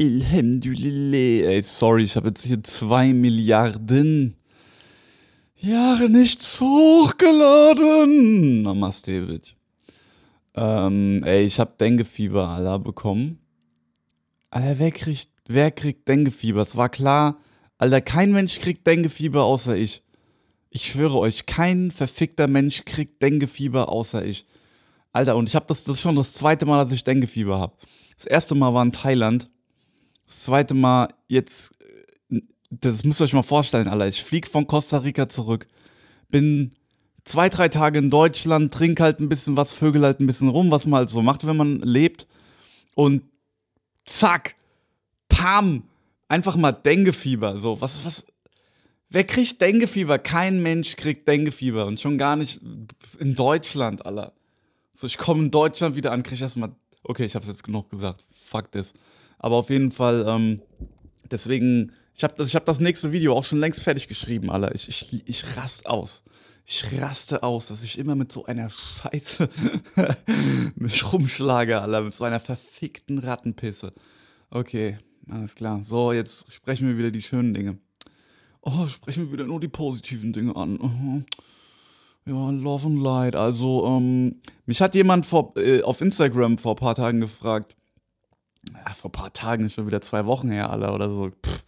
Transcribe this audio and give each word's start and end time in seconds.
Alhamdulillah. 0.00 1.50
Ey, 1.50 1.60
sorry, 1.60 2.04
ich 2.04 2.16
habe 2.16 2.28
jetzt 2.28 2.46
hier 2.46 2.62
zwei 2.62 3.12
Milliarden 3.12 4.34
Jahre 5.56 6.08
nichts 6.08 6.58
hochgeladen. 6.58 8.62
Namaste, 8.62 9.26
bitch. 9.26 9.56
Ähm, 10.54 11.22
ey, 11.24 11.44
ich 11.44 11.60
hab 11.60 11.76
Denguefieber, 11.76 12.48
Alter, 12.48 12.78
bekommen. 12.78 13.40
Alter, 14.48 14.78
wer 14.78 14.90
kriegt, 14.90 15.28
wer 15.46 15.70
kriegt 15.70 16.08
Denguefieber? 16.08 16.62
Es 16.62 16.76
war 16.76 16.88
klar, 16.88 17.36
Alter, 17.76 18.00
kein 18.00 18.32
Mensch 18.32 18.58
kriegt 18.58 18.86
Denguefieber 18.86 19.44
außer 19.44 19.76
ich. 19.76 20.02
Ich 20.70 20.86
schwöre 20.86 21.18
euch, 21.18 21.44
kein 21.44 21.90
verfickter 21.90 22.48
Mensch 22.48 22.86
kriegt 22.86 23.20
Denguefieber 23.20 23.90
außer 23.90 24.24
ich. 24.24 24.46
Alter, 25.12 25.36
und 25.36 25.50
ich 25.50 25.56
hab 25.56 25.68
das, 25.68 25.84
das 25.84 25.96
ist 25.96 26.00
schon 26.00 26.16
das 26.16 26.32
zweite 26.32 26.64
Mal, 26.64 26.82
dass 26.82 26.90
ich 26.90 27.04
Denguefieber 27.04 27.60
hab. 27.60 27.76
Das 28.16 28.24
erste 28.24 28.54
Mal 28.54 28.72
war 28.72 28.82
in 28.82 28.92
Thailand. 28.92 29.50
Das 30.30 30.44
zweite 30.44 30.74
Mal 30.74 31.08
jetzt, 31.26 31.74
das 32.70 33.02
müsst 33.02 33.20
ihr 33.20 33.24
euch 33.24 33.32
mal 33.32 33.42
vorstellen, 33.42 33.88
Alter. 33.88 34.06
Ich 34.06 34.22
flieg 34.22 34.46
von 34.46 34.68
Costa 34.68 34.98
Rica 34.98 35.28
zurück. 35.28 35.66
Bin 36.28 36.70
zwei, 37.24 37.48
drei 37.48 37.68
Tage 37.68 37.98
in 37.98 38.10
Deutschland, 38.10 38.72
trink 38.72 39.00
halt 39.00 39.18
ein 39.18 39.28
bisschen 39.28 39.56
was, 39.56 39.72
vögel 39.72 40.04
halt 40.04 40.20
ein 40.20 40.28
bisschen 40.28 40.48
rum, 40.48 40.70
was 40.70 40.86
man 40.86 40.98
halt 40.98 41.10
so 41.10 41.20
macht, 41.20 41.48
wenn 41.48 41.56
man 41.56 41.80
lebt. 41.80 42.28
Und 42.94 43.24
zack, 44.06 44.54
pam, 45.28 45.82
einfach 46.28 46.54
mal 46.54 46.70
Denguefieber. 46.70 47.58
So, 47.58 47.80
was, 47.80 48.04
was, 48.04 48.24
wer 49.08 49.24
kriegt 49.24 49.60
Denguefieber? 49.60 50.20
Kein 50.20 50.62
Mensch 50.62 50.94
kriegt 50.94 51.26
Denguefieber 51.26 51.86
und 51.86 52.00
schon 52.00 52.18
gar 52.18 52.36
nicht 52.36 52.60
in 53.18 53.34
Deutschland, 53.34 54.06
Alter. 54.06 54.32
So, 54.92 55.08
ich 55.08 55.18
komme 55.18 55.42
in 55.42 55.50
Deutschland 55.50 55.96
wieder 55.96 56.12
an, 56.12 56.22
krieg 56.22 56.40
erstmal, 56.40 56.70
okay, 57.02 57.24
ich 57.24 57.34
hab's 57.34 57.48
jetzt 57.48 57.64
genug 57.64 57.90
gesagt, 57.90 58.24
fuck 58.30 58.70
this. 58.70 58.94
Aber 59.40 59.56
auf 59.56 59.70
jeden 59.70 59.90
Fall, 59.90 60.24
ähm, 60.28 60.62
deswegen, 61.30 61.92
ich 62.14 62.22
habe 62.22 62.42
ich 62.44 62.54
hab 62.54 62.66
das 62.66 62.78
nächste 62.78 63.10
Video 63.10 63.34
auch 63.34 63.44
schon 63.44 63.58
längst 63.58 63.82
fertig 63.82 64.06
geschrieben, 64.06 64.50
Alter. 64.50 64.74
Ich, 64.74 64.86
ich, 64.88 65.22
ich 65.26 65.56
rast 65.56 65.86
aus. 65.86 66.22
Ich 66.66 66.84
raste 66.92 67.42
aus, 67.42 67.68
dass 67.68 67.82
ich 67.82 67.98
immer 67.98 68.14
mit 68.14 68.30
so 68.30 68.44
einer 68.44 68.70
Scheiße 68.70 69.48
mich 70.76 71.12
rumschlage, 71.12 71.80
Alter, 71.80 72.02
mit 72.02 72.14
so 72.14 72.24
einer 72.24 72.38
verfickten 72.38 73.18
Rattenpisse. 73.18 73.92
Okay, 74.50 74.98
alles 75.28 75.54
klar. 75.54 75.82
So, 75.82 76.12
jetzt 76.12 76.52
sprechen 76.52 76.86
wir 76.86 76.98
wieder 76.98 77.10
die 77.10 77.22
schönen 77.22 77.54
Dinge. 77.54 77.78
Oh, 78.60 78.86
sprechen 78.86 79.24
wir 79.24 79.32
wieder 79.32 79.46
nur 79.46 79.58
die 79.58 79.68
positiven 79.68 80.34
Dinge 80.34 80.54
an. 80.54 80.72
Mhm. 80.72 81.24
Ja, 82.26 82.50
Love 82.50 82.86
and 82.86 83.02
Light. 83.02 83.36
Also, 83.36 83.86
ähm, 83.86 84.36
mich 84.66 84.82
hat 84.82 84.94
jemand 84.94 85.24
vor, 85.24 85.56
äh, 85.56 85.82
auf 85.82 86.02
Instagram 86.02 86.58
vor 86.58 86.74
ein 86.74 86.76
paar 86.76 86.94
Tagen 86.94 87.20
gefragt. 87.20 87.74
Ja, 88.68 88.94
vor 88.94 89.08
ein 89.10 89.12
paar 89.12 89.32
Tagen 89.32 89.64
ist 89.64 89.74
schon 89.74 89.86
wieder 89.86 90.00
zwei 90.00 90.26
Wochen 90.26 90.50
her, 90.50 90.70
Alter, 90.70 90.94
oder 90.94 91.10
so. 91.10 91.30
Pff. 91.44 91.64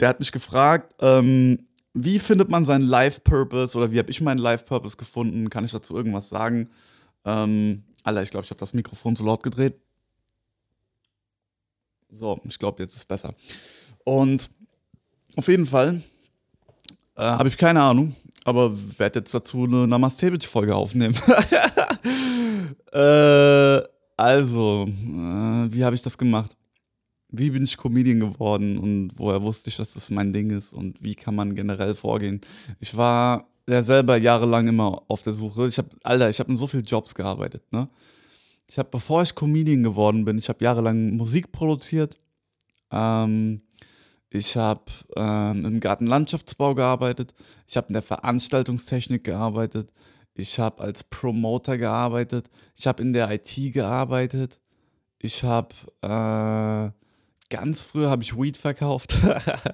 Der 0.00 0.08
hat 0.08 0.20
mich 0.20 0.32
gefragt, 0.32 0.94
ähm, 1.00 1.66
wie 1.94 2.18
findet 2.18 2.50
man 2.50 2.64
seinen 2.64 2.86
Life-Purpose 2.86 3.76
oder 3.76 3.90
wie 3.90 3.98
habe 3.98 4.10
ich 4.10 4.20
meinen 4.20 4.38
Life-Purpose 4.38 4.96
gefunden? 4.96 5.48
Kann 5.48 5.64
ich 5.64 5.70
dazu 5.70 5.96
irgendwas 5.96 6.28
sagen? 6.28 6.68
Ähm, 7.24 7.84
Alter, 8.04 8.22
ich 8.22 8.30
glaube, 8.30 8.44
ich 8.44 8.50
habe 8.50 8.60
das 8.60 8.74
Mikrofon 8.74 9.16
zu 9.16 9.24
laut 9.24 9.42
gedreht. 9.42 9.80
So, 12.10 12.40
ich 12.44 12.58
glaube, 12.58 12.82
jetzt 12.82 12.92
ist 12.92 12.98
es 12.98 13.04
besser. 13.04 13.34
Und 14.04 14.50
auf 15.36 15.48
jeden 15.48 15.66
Fall 15.66 16.02
äh, 17.16 17.22
habe 17.22 17.48
ich 17.48 17.56
keine 17.56 17.82
Ahnung, 17.82 18.14
aber 18.44 18.72
werde 18.98 19.20
jetzt 19.20 19.34
dazu 19.34 19.64
eine 19.64 19.86
Namaste-Folge 19.86 20.74
aufnehmen. 20.74 21.14
äh, 22.92 23.95
also, 24.16 24.86
äh, 24.88 25.72
wie 25.72 25.84
habe 25.84 25.94
ich 25.94 26.02
das 26.02 26.16
gemacht? 26.18 26.56
Wie 27.28 27.50
bin 27.50 27.64
ich 27.64 27.76
Comedian 27.76 28.20
geworden 28.20 28.78
und 28.78 29.12
woher 29.16 29.42
wusste 29.42 29.68
ich, 29.68 29.76
dass 29.76 29.94
das 29.94 30.10
mein 30.10 30.32
Ding 30.32 30.50
ist 30.50 30.72
und 30.72 30.96
wie 31.02 31.14
kann 31.14 31.34
man 31.34 31.54
generell 31.54 31.94
vorgehen? 31.94 32.40
Ich 32.80 32.96
war 32.96 33.48
ja 33.68 33.82
selber 33.82 34.16
jahrelang 34.16 34.68
immer 34.68 35.02
auf 35.08 35.22
der 35.22 35.32
Suche. 35.32 35.66
Ich 35.66 35.78
habe, 35.78 35.88
Alter, 36.02 36.30
ich 36.30 36.38
habe 36.38 36.50
in 36.50 36.56
so 36.56 36.66
vielen 36.66 36.84
Jobs 36.84 37.14
gearbeitet, 37.14 37.62
ne? 37.72 37.88
Ich 38.68 38.78
habe, 38.78 38.88
bevor 38.90 39.22
ich 39.22 39.34
Comedian 39.34 39.82
geworden 39.82 40.24
bin, 40.24 40.38
ich 40.38 40.48
habe 40.48 40.64
jahrelang 40.64 41.16
Musik 41.16 41.52
produziert. 41.52 42.18
Ähm, 42.90 43.62
ich 44.30 44.56
habe 44.56 44.82
ähm, 45.16 45.64
im 45.64 45.80
Gartenlandschaftsbau 45.80 46.74
gearbeitet. 46.74 47.32
Ich 47.68 47.76
habe 47.76 47.88
in 47.88 47.92
der 47.92 48.02
Veranstaltungstechnik 48.02 49.24
gearbeitet. 49.24 49.92
Ich 50.36 50.58
habe 50.58 50.82
als 50.82 51.04
Promoter 51.04 51.78
gearbeitet. 51.78 52.50
Ich 52.76 52.86
habe 52.86 53.02
in 53.02 53.12
der 53.12 53.30
IT 53.30 53.72
gearbeitet. 53.72 54.60
Ich 55.18 55.42
habe 55.42 55.74
äh, 56.02 56.90
ganz 57.48 57.82
früher 57.82 58.10
habe 58.10 58.22
ich 58.22 58.36
Weed 58.36 58.56
verkauft. 58.56 59.16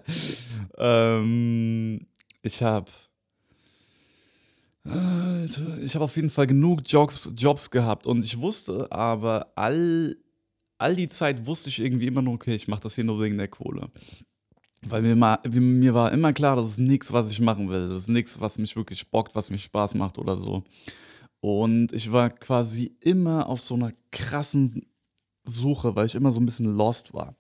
ähm, 0.79 2.07
ich 2.43 2.63
habe 2.63 2.91
ich 4.85 5.95
habe 5.95 6.05
auf 6.05 6.17
jeden 6.17 6.31
Fall 6.31 6.49
genug 6.49 6.81
Jobs, 6.87 7.31
Jobs 7.37 7.71
gehabt 7.71 8.05
und 8.05 8.25
ich 8.25 8.41
wusste, 8.41 8.91
aber 8.91 9.53
all, 9.55 10.17
all 10.79 10.97
die 10.97 11.07
Zeit 11.07 11.47
wusste 11.47 11.69
ich 11.69 11.79
irgendwie 11.79 12.09
immer 12.09 12.21
nur, 12.21 12.35
okay, 12.35 12.57
ich 12.57 12.67
mache 12.67 12.81
das 12.81 12.97
hier 12.97 13.05
nur 13.05 13.21
wegen 13.21 13.39
der 13.39 13.47
Kohle. 13.47 13.91
Weil 14.87 15.03
mir, 15.03 15.15
mal, 15.15 15.39
mir 15.49 15.95
war 15.95 16.13
immer 16.13 16.33
klar, 16.33 16.57
das 16.57 16.67
ist 16.73 16.79
nichts, 16.79 17.13
was 17.13 17.31
ich 17.31 17.41
machen 17.41 17.69
will. 17.69 17.89
Das 17.89 18.05
ist 18.05 18.09
nichts, 18.09 18.41
was 18.41 18.59
mich 18.59 18.75
wirklich 18.75 19.11
bockt, 19.11 19.35
was 19.35 19.51
mir 19.51 19.59
Spaß 19.59 19.95
macht 19.95 20.19
oder 20.19 20.37
so. 20.37 20.65
Und 21.41 21.93
ich 21.93 22.11
war 22.11 22.31
quasi 22.31 22.97
immer 23.01 23.49
auf 23.49 23.61
so 23.63 23.75
einer 23.75 23.93
krassen 24.11 24.87
Suche, 25.45 25.95
weil 25.97 26.07
ich 26.07 26.15
immer 26.15 26.31
so 26.31 26.41
ein 26.41 26.47
bisschen 26.47 26.77
lost 26.77 27.15
war. 27.15 27.37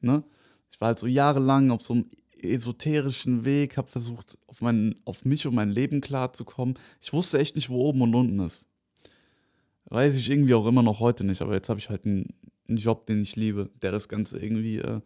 Ne? 0.00 0.24
Ich 0.70 0.80
war 0.80 0.88
halt 0.88 0.98
so 0.98 1.06
jahrelang 1.06 1.70
auf 1.70 1.82
so 1.82 1.94
einem 1.94 2.06
esoterischen 2.38 3.44
Weg, 3.44 3.76
habe 3.76 3.88
versucht, 3.88 4.38
auf, 4.46 4.60
mein, 4.60 4.96
auf 5.04 5.24
mich 5.24 5.46
und 5.46 5.54
mein 5.54 5.70
Leben 5.70 6.00
klarzukommen. 6.00 6.78
Ich 7.00 7.12
wusste 7.12 7.38
echt 7.38 7.56
nicht, 7.56 7.70
wo 7.70 7.80
oben 7.86 8.02
und 8.02 8.14
unten 8.14 8.40
ist. 8.40 8.66
Weiß 9.86 10.16
ich 10.16 10.30
irgendwie 10.30 10.54
auch 10.54 10.66
immer 10.66 10.82
noch 10.82 11.00
heute 11.00 11.24
nicht, 11.24 11.42
aber 11.42 11.54
jetzt 11.54 11.68
habe 11.68 11.78
ich 11.78 11.88
halt 11.88 12.04
einen, 12.04 12.34
einen, 12.68 12.78
Job, 12.78 13.06
den 13.06 13.22
ich 13.22 13.36
liebe, 13.36 13.70
der 13.82 13.92
das 13.92 14.08
Ganze 14.08 14.38
irgendwie 14.38 14.78
äh, 14.78 15.00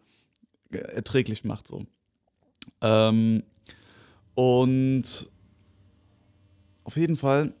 erträglich 0.73 1.43
macht. 1.43 1.67
So. 1.67 1.85
Ähm, 2.81 3.43
und 4.35 5.29
auf 6.83 6.97
jeden 6.97 7.17
Fall, 7.17 7.53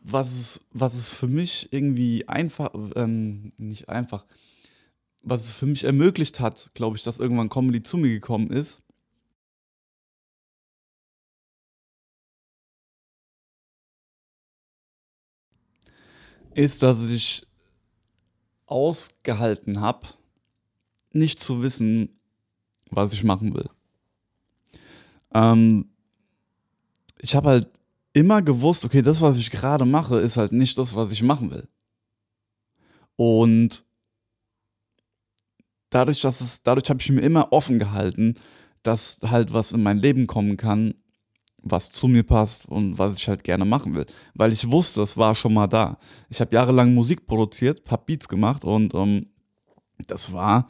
was 0.00 0.32
es, 0.32 0.64
was 0.72 0.94
es 0.94 1.08
für 1.08 1.28
mich 1.28 1.72
irgendwie 1.72 2.28
einfach, 2.28 2.70
ähm, 2.94 3.52
nicht 3.56 3.88
einfach, 3.88 4.24
was 5.22 5.44
es 5.44 5.54
für 5.54 5.66
mich 5.66 5.84
ermöglicht 5.84 6.40
hat, 6.40 6.70
glaube 6.74 6.96
ich, 6.96 7.02
dass 7.02 7.18
irgendwann 7.18 7.48
Comedy 7.48 7.82
zu 7.82 7.96
mir 7.96 8.10
gekommen 8.10 8.50
ist. 8.50 8.82
Ist, 16.54 16.82
dass 16.82 17.10
ich 17.10 17.46
ausgehalten 18.66 19.80
habe, 19.80 20.06
nicht 21.14 21.40
zu 21.40 21.62
wissen, 21.62 22.08
was 22.90 23.12
ich 23.12 23.24
machen 23.24 23.54
will. 23.54 23.68
Ähm, 25.32 25.86
ich 27.18 27.34
habe 27.34 27.48
halt 27.48 27.68
immer 28.12 28.42
gewusst, 28.42 28.84
okay, 28.84 29.02
das, 29.02 29.20
was 29.20 29.38
ich 29.38 29.50
gerade 29.50 29.84
mache, 29.84 30.18
ist 30.20 30.36
halt 30.36 30.52
nicht 30.52 30.78
das, 30.78 30.94
was 30.94 31.10
ich 31.10 31.22
machen 31.22 31.50
will. 31.50 31.68
Und 33.16 33.84
dadurch, 35.90 36.20
dass 36.20 36.40
es, 36.40 36.62
dadurch 36.62 36.88
habe 36.90 37.00
ich 37.00 37.10
mir 37.10 37.20
immer 37.20 37.52
offen 37.52 37.78
gehalten, 37.78 38.34
dass 38.82 39.20
halt 39.22 39.52
was 39.52 39.72
in 39.72 39.82
mein 39.82 39.98
Leben 39.98 40.26
kommen 40.26 40.56
kann, 40.56 40.94
was 41.64 41.90
zu 41.90 42.08
mir 42.08 42.22
passt 42.22 42.66
und 42.66 42.98
was 42.98 43.16
ich 43.16 43.28
halt 43.28 43.42
gerne 43.42 43.64
machen 43.64 43.94
will. 43.94 44.06
Weil 44.34 44.52
ich 44.52 44.70
wusste, 44.70 45.00
es 45.00 45.16
war 45.16 45.34
schon 45.34 45.54
mal 45.54 45.66
da. 45.66 45.98
Ich 46.28 46.40
habe 46.40 46.54
jahrelang 46.54 46.92
Musik 46.92 47.26
produziert, 47.26 47.82
habe 47.90 48.04
Beats 48.06 48.28
gemacht 48.28 48.64
und 48.64 48.94
ähm, 48.94 49.26
das 50.06 50.32
war 50.32 50.68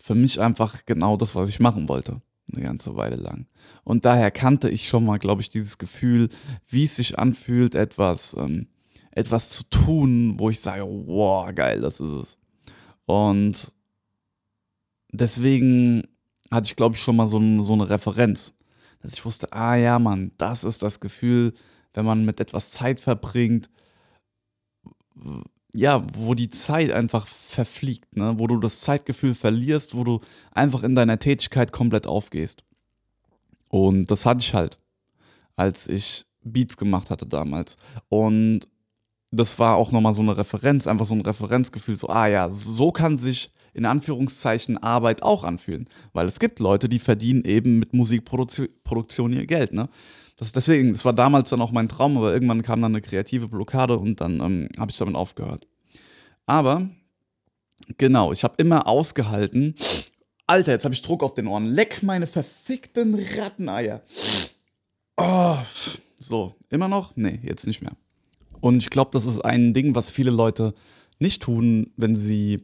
für 0.00 0.14
mich 0.14 0.40
einfach 0.40 0.84
genau 0.84 1.16
das, 1.16 1.34
was 1.34 1.48
ich 1.48 1.60
machen 1.60 1.88
wollte. 1.88 2.20
Eine 2.52 2.64
ganze 2.64 2.94
Weile 2.94 3.16
lang. 3.16 3.46
Und 3.82 4.04
daher 4.04 4.30
kannte 4.30 4.70
ich 4.70 4.88
schon 4.88 5.04
mal, 5.04 5.18
glaube 5.18 5.42
ich, 5.42 5.50
dieses 5.50 5.78
Gefühl, 5.78 6.28
wie 6.68 6.84
es 6.84 6.96
sich 6.96 7.18
anfühlt, 7.18 7.74
etwas, 7.74 8.36
ähm, 8.38 8.68
etwas 9.10 9.50
zu 9.50 9.64
tun, 9.64 10.38
wo 10.38 10.50
ich 10.50 10.60
sage, 10.60 10.84
wow, 10.86 11.52
geil, 11.54 11.80
das 11.80 11.98
ist 12.00 12.10
es. 12.10 12.38
Und 13.04 13.72
deswegen 15.10 16.04
hatte 16.50 16.68
ich, 16.68 16.76
glaube 16.76 16.94
ich, 16.94 17.02
schon 17.02 17.16
mal 17.16 17.26
so, 17.26 17.40
so 17.62 17.72
eine 17.72 17.88
Referenz, 17.88 18.54
dass 19.00 19.14
ich 19.14 19.24
wusste, 19.24 19.52
ah 19.52 19.74
ja, 19.76 19.98
Mann, 19.98 20.32
das 20.38 20.62
ist 20.62 20.82
das 20.82 21.00
Gefühl, 21.00 21.52
wenn 21.94 22.04
man 22.04 22.24
mit 22.24 22.38
etwas 22.40 22.70
Zeit 22.70 23.00
verbringt, 23.00 23.70
ja, 25.76 26.06
wo 26.14 26.34
die 26.34 26.48
Zeit 26.48 26.90
einfach 26.90 27.26
verfliegt, 27.26 28.16
ne? 28.16 28.34
wo 28.38 28.46
du 28.46 28.58
das 28.58 28.80
Zeitgefühl 28.80 29.34
verlierst, 29.34 29.94
wo 29.94 30.04
du 30.04 30.20
einfach 30.52 30.82
in 30.82 30.94
deiner 30.94 31.18
Tätigkeit 31.18 31.70
komplett 31.70 32.06
aufgehst. 32.06 32.64
Und 33.68 34.10
das 34.10 34.24
hatte 34.24 34.40
ich 34.40 34.54
halt, 34.54 34.78
als 35.54 35.86
ich 35.86 36.24
Beats 36.42 36.78
gemacht 36.78 37.10
hatte 37.10 37.26
damals. 37.26 37.76
Und 38.08 38.68
das 39.30 39.58
war 39.58 39.76
auch 39.76 39.92
nochmal 39.92 40.14
so 40.14 40.22
eine 40.22 40.38
Referenz, 40.38 40.86
einfach 40.86 41.04
so 41.04 41.14
ein 41.14 41.20
Referenzgefühl, 41.20 41.96
so, 41.96 42.08
ah 42.08 42.26
ja, 42.26 42.48
so 42.48 42.90
kann 42.90 43.18
sich 43.18 43.50
in 43.74 43.84
Anführungszeichen 43.84 44.78
Arbeit 44.78 45.22
auch 45.22 45.44
anfühlen. 45.44 45.90
Weil 46.14 46.26
es 46.26 46.38
gibt 46.38 46.58
Leute, 46.58 46.88
die 46.88 46.98
verdienen 46.98 47.44
eben 47.44 47.78
mit 47.78 47.92
Musikproduktion 47.92 49.34
ihr 49.34 49.46
Geld. 49.46 49.74
Ne? 49.74 49.90
Das, 50.36 50.52
deswegen, 50.52 50.92
das 50.92 51.04
war 51.04 51.14
damals 51.14 51.50
dann 51.50 51.62
auch 51.62 51.72
mein 51.72 51.88
Traum, 51.88 52.16
aber 52.18 52.32
irgendwann 52.32 52.62
kam 52.62 52.82
dann 52.82 52.92
eine 52.92 53.00
kreative 53.00 53.48
Blockade 53.48 53.98
und 53.98 54.20
dann 54.20 54.40
ähm, 54.40 54.68
habe 54.78 54.90
ich 54.90 54.98
damit 54.98 55.14
aufgehört. 55.14 55.66
Aber 56.44 56.88
genau, 57.96 58.32
ich 58.32 58.44
habe 58.44 58.54
immer 58.58 58.86
ausgehalten. 58.86 59.74
Alter, 60.46 60.72
jetzt 60.72 60.84
habe 60.84 60.94
ich 60.94 61.02
Druck 61.02 61.22
auf 61.22 61.34
den 61.34 61.46
Ohren. 61.46 61.66
Leck 61.66 62.02
meine 62.02 62.26
verfickten 62.26 63.18
Ratteneier. 63.36 64.02
Oh, 65.16 65.56
so, 66.20 66.54
immer 66.68 66.88
noch? 66.88 67.16
Nee, 67.16 67.40
jetzt 67.42 67.66
nicht 67.66 67.80
mehr. 67.80 67.96
Und 68.60 68.78
ich 68.78 68.90
glaube, 68.90 69.10
das 69.12 69.26
ist 69.26 69.40
ein 69.40 69.72
Ding, 69.74 69.94
was 69.94 70.10
viele 70.10 70.30
Leute 70.30 70.74
nicht 71.18 71.42
tun, 71.42 71.92
wenn 71.96 72.14
sie 72.14 72.62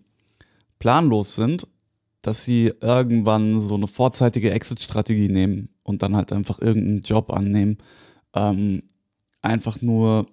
planlos 0.78 1.36
sind, 1.36 1.66
dass 2.20 2.44
sie 2.44 2.72
irgendwann 2.80 3.60
so 3.60 3.74
eine 3.74 3.88
vorzeitige 3.88 4.50
Exit-Strategie 4.50 5.28
nehmen 5.28 5.70
und 5.92 6.02
dann 6.02 6.16
halt 6.16 6.32
einfach 6.32 6.60
irgendeinen 6.60 7.02
Job 7.02 7.32
annehmen. 7.32 7.78
Ähm, 8.34 8.82
einfach 9.42 9.80
nur, 9.80 10.26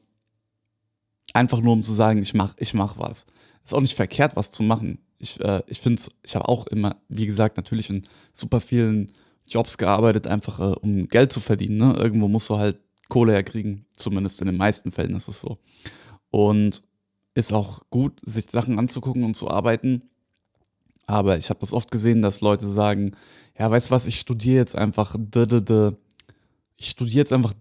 einfach 1.33 1.59
nur 1.61 1.73
um 1.73 1.83
zu 1.83 1.93
sagen, 1.93 2.21
ich 2.21 2.33
mach, 2.33 2.55
ich 2.57 2.73
mach 2.73 2.97
was. 2.97 3.25
Ist 3.63 3.73
auch 3.73 3.81
nicht 3.81 3.95
verkehrt, 3.95 4.35
was 4.35 4.51
zu 4.51 4.63
machen. 4.63 4.99
Ich, 5.19 5.39
äh, 5.41 5.61
ich 5.67 5.79
finde 5.79 6.01
ich 6.23 6.35
habe 6.35 6.47
auch 6.47 6.65
immer, 6.67 6.95
wie 7.09 7.25
gesagt, 7.25 7.57
natürlich 7.57 7.89
in 7.89 8.03
super 8.31 8.61
vielen 8.61 9.11
Jobs 9.45 9.77
gearbeitet, 9.77 10.27
einfach 10.27 10.59
äh, 10.59 10.75
um 10.81 11.07
Geld 11.07 11.31
zu 11.31 11.41
verdienen. 11.41 11.77
Ne? 11.77 11.93
Irgendwo 11.97 12.27
musst 12.27 12.49
du 12.49 12.57
halt 12.57 12.79
Kohle 13.09 13.33
herkriegen, 13.33 13.85
zumindest 13.93 14.39
in 14.41 14.47
den 14.47 14.57
meisten 14.57 14.91
Fällen 14.91 15.15
ist 15.15 15.27
es 15.27 15.41
so. 15.41 15.57
Und 16.29 16.83
ist 17.33 17.51
auch 17.51 17.81
gut, 17.89 18.19
sich 18.23 18.49
Sachen 18.49 18.79
anzugucken 18.79 19.23
und 19.23 19.35
zu 19.35 19.49
arbeiten. 19.49 20.09
Aber 21.09 21.37
ich 21.37 21.49
habe 21.49 21.59
das 21.59 21.73
oft 21.73 21.89
gesehen, 21.89 22.21
dass 22.21 22.41
Leute 22.41 22.69
sagen, 22.69 23.13
ja, 23.57 23.69
weißt 23.69 23.87
du 23.89 23.91
was, 23.91 24.05
ich 24.05 24.19
studiere 24.19 24.57
jetzt 24.57 24.75
einfach 24.75 25.15
ich 26.77 26.89
studiere 26.89 27.17
jetzt 27.17 27.33
einfach 27.33 27.55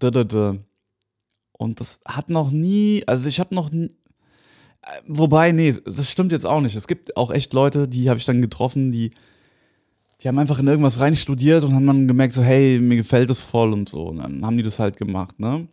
und 1.53 1.79
das 1.79 1.99
hat 2.05 2.29
noch 2.29 2.51
nie, 2.51 3.03
also 3.07 3.27
ich 3.27 3.39
habe 3.39 3.55
noch 3.55 3.71
nie, 3.71 3.87
äh, 4.83 5.01
wobei, 5.07 5.51
nee, 5.51 5.73
das 5.83 6.11
stimmt 6.11 6.31
jetzt 6.31 6.45
auch 6.45 6.61
nicht. 6.61 6.75
Es 6.75 6.87
gibt 6.87 7.17
auch 7.17 7.31
echt 7.31 7.51
Leute, 7.53 7.87
die 7.87 8.07
habe 8.09 8.19
ich 8.19 8.25
dann 8.25 8.43
getroffen, 8.43 8.91
die, 8.91 9.09
die 10.21 10.27
haben 10.27 10.37
einfach 10.37 10.59
in 10.59 10.67
irgendwas 10.67 10.99
rein 10.99 11.15
studiert 11.15 11.63
und 11.63 11.73
haben 11.73 11.87
dann 11.87 12.07
gemerkt, 12.07 12.33
so, 12.33 12.43
hey, 12.43 12.79
mir 12.79 12.97
gefällt 12.97 13.31
es 13.31 13.41
voll 13.41 13.73
und 13.73 13.89
so. 13.89 14.09
Und 14.09 14.17
dann 14.17 14.45
haben 14.45 14.57
die 14.57 14.63
das 14.63 14.77
halt 14.77 14.97
gemacht, 14.97 15.39
ne? 15.39 15.67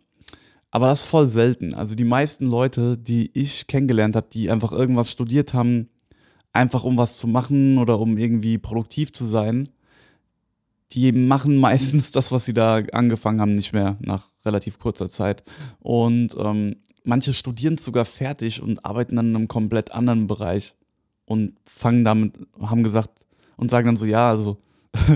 Aber 0.71 0.87
das 0.87 1.01
ist 1.01 1.05
voll 1.05 1.27
selten. 1.27 1.75
Also 1.75 1.93
die 1.93 2.03
meisten 2.03 2.47
Leute, 2.47 2.97
die 2.97 3.29
ich 3.35 3.67
kennengelernt 3.67 4.15
habe, 4.15 4.27
die 4.33 4.49
einfach 4.49 4.71
irgendwas 4.71 5.11
studiert 5.11 5.53
haben, 5.53 5.89
einfach 6.57 6.83
um 6.83 6.97
was 6.97 7.17
zu 7.17 7.27
machen 7.27 7.77
oder 7.77 7.99
um 7.99 8.17
irgendwie 8.17 8.57
produktiv 8.57 9.13
zu 9.13 9.25
sein, 9.25 9.69
die 10.91 11.11
machen 11.11 11.57
meistens 11.67 12.11
das, 12.11 12.31
was 12.31 12.45
sie 12.45 12.53
da 12.53 12.77
angefangen 12.91 13.39
haben, 13.39 13.53
nicht 13.53 13.73
mehr 13.73 13.97
nach 13.99 14.29
relativ 14.45 14.79
kurzer 14.79 15.09
Zeit. 15.09 15.43
Und 15.79 16.35
ähm, 16.37 16.77
manche 17.03 17.33
studieren 17.33 17.75
es 17.75 17.85
sogar 17.85 18.05
fertig 18.05 18.61
und 18.61 18.85
arbeiten 18.85 19.15
dann 19.15 19.29
in 19.29 19.35
einem 19.35 19.47
komplett 19.47 19.91
anderen 19.91 20.27
Bereich 20.27 20.75
und 21.25 21.53
fangen 21.65 22.03
damit, 22.03 22.39
haben 22.59 22.83
gesagt 22.83 23.25
und 23.57 23.69
sagen 23.69 23.87
dann 23.87 23.97
so, 23.97 24.05
ja, 24.05 24.29
also 24.29 24.57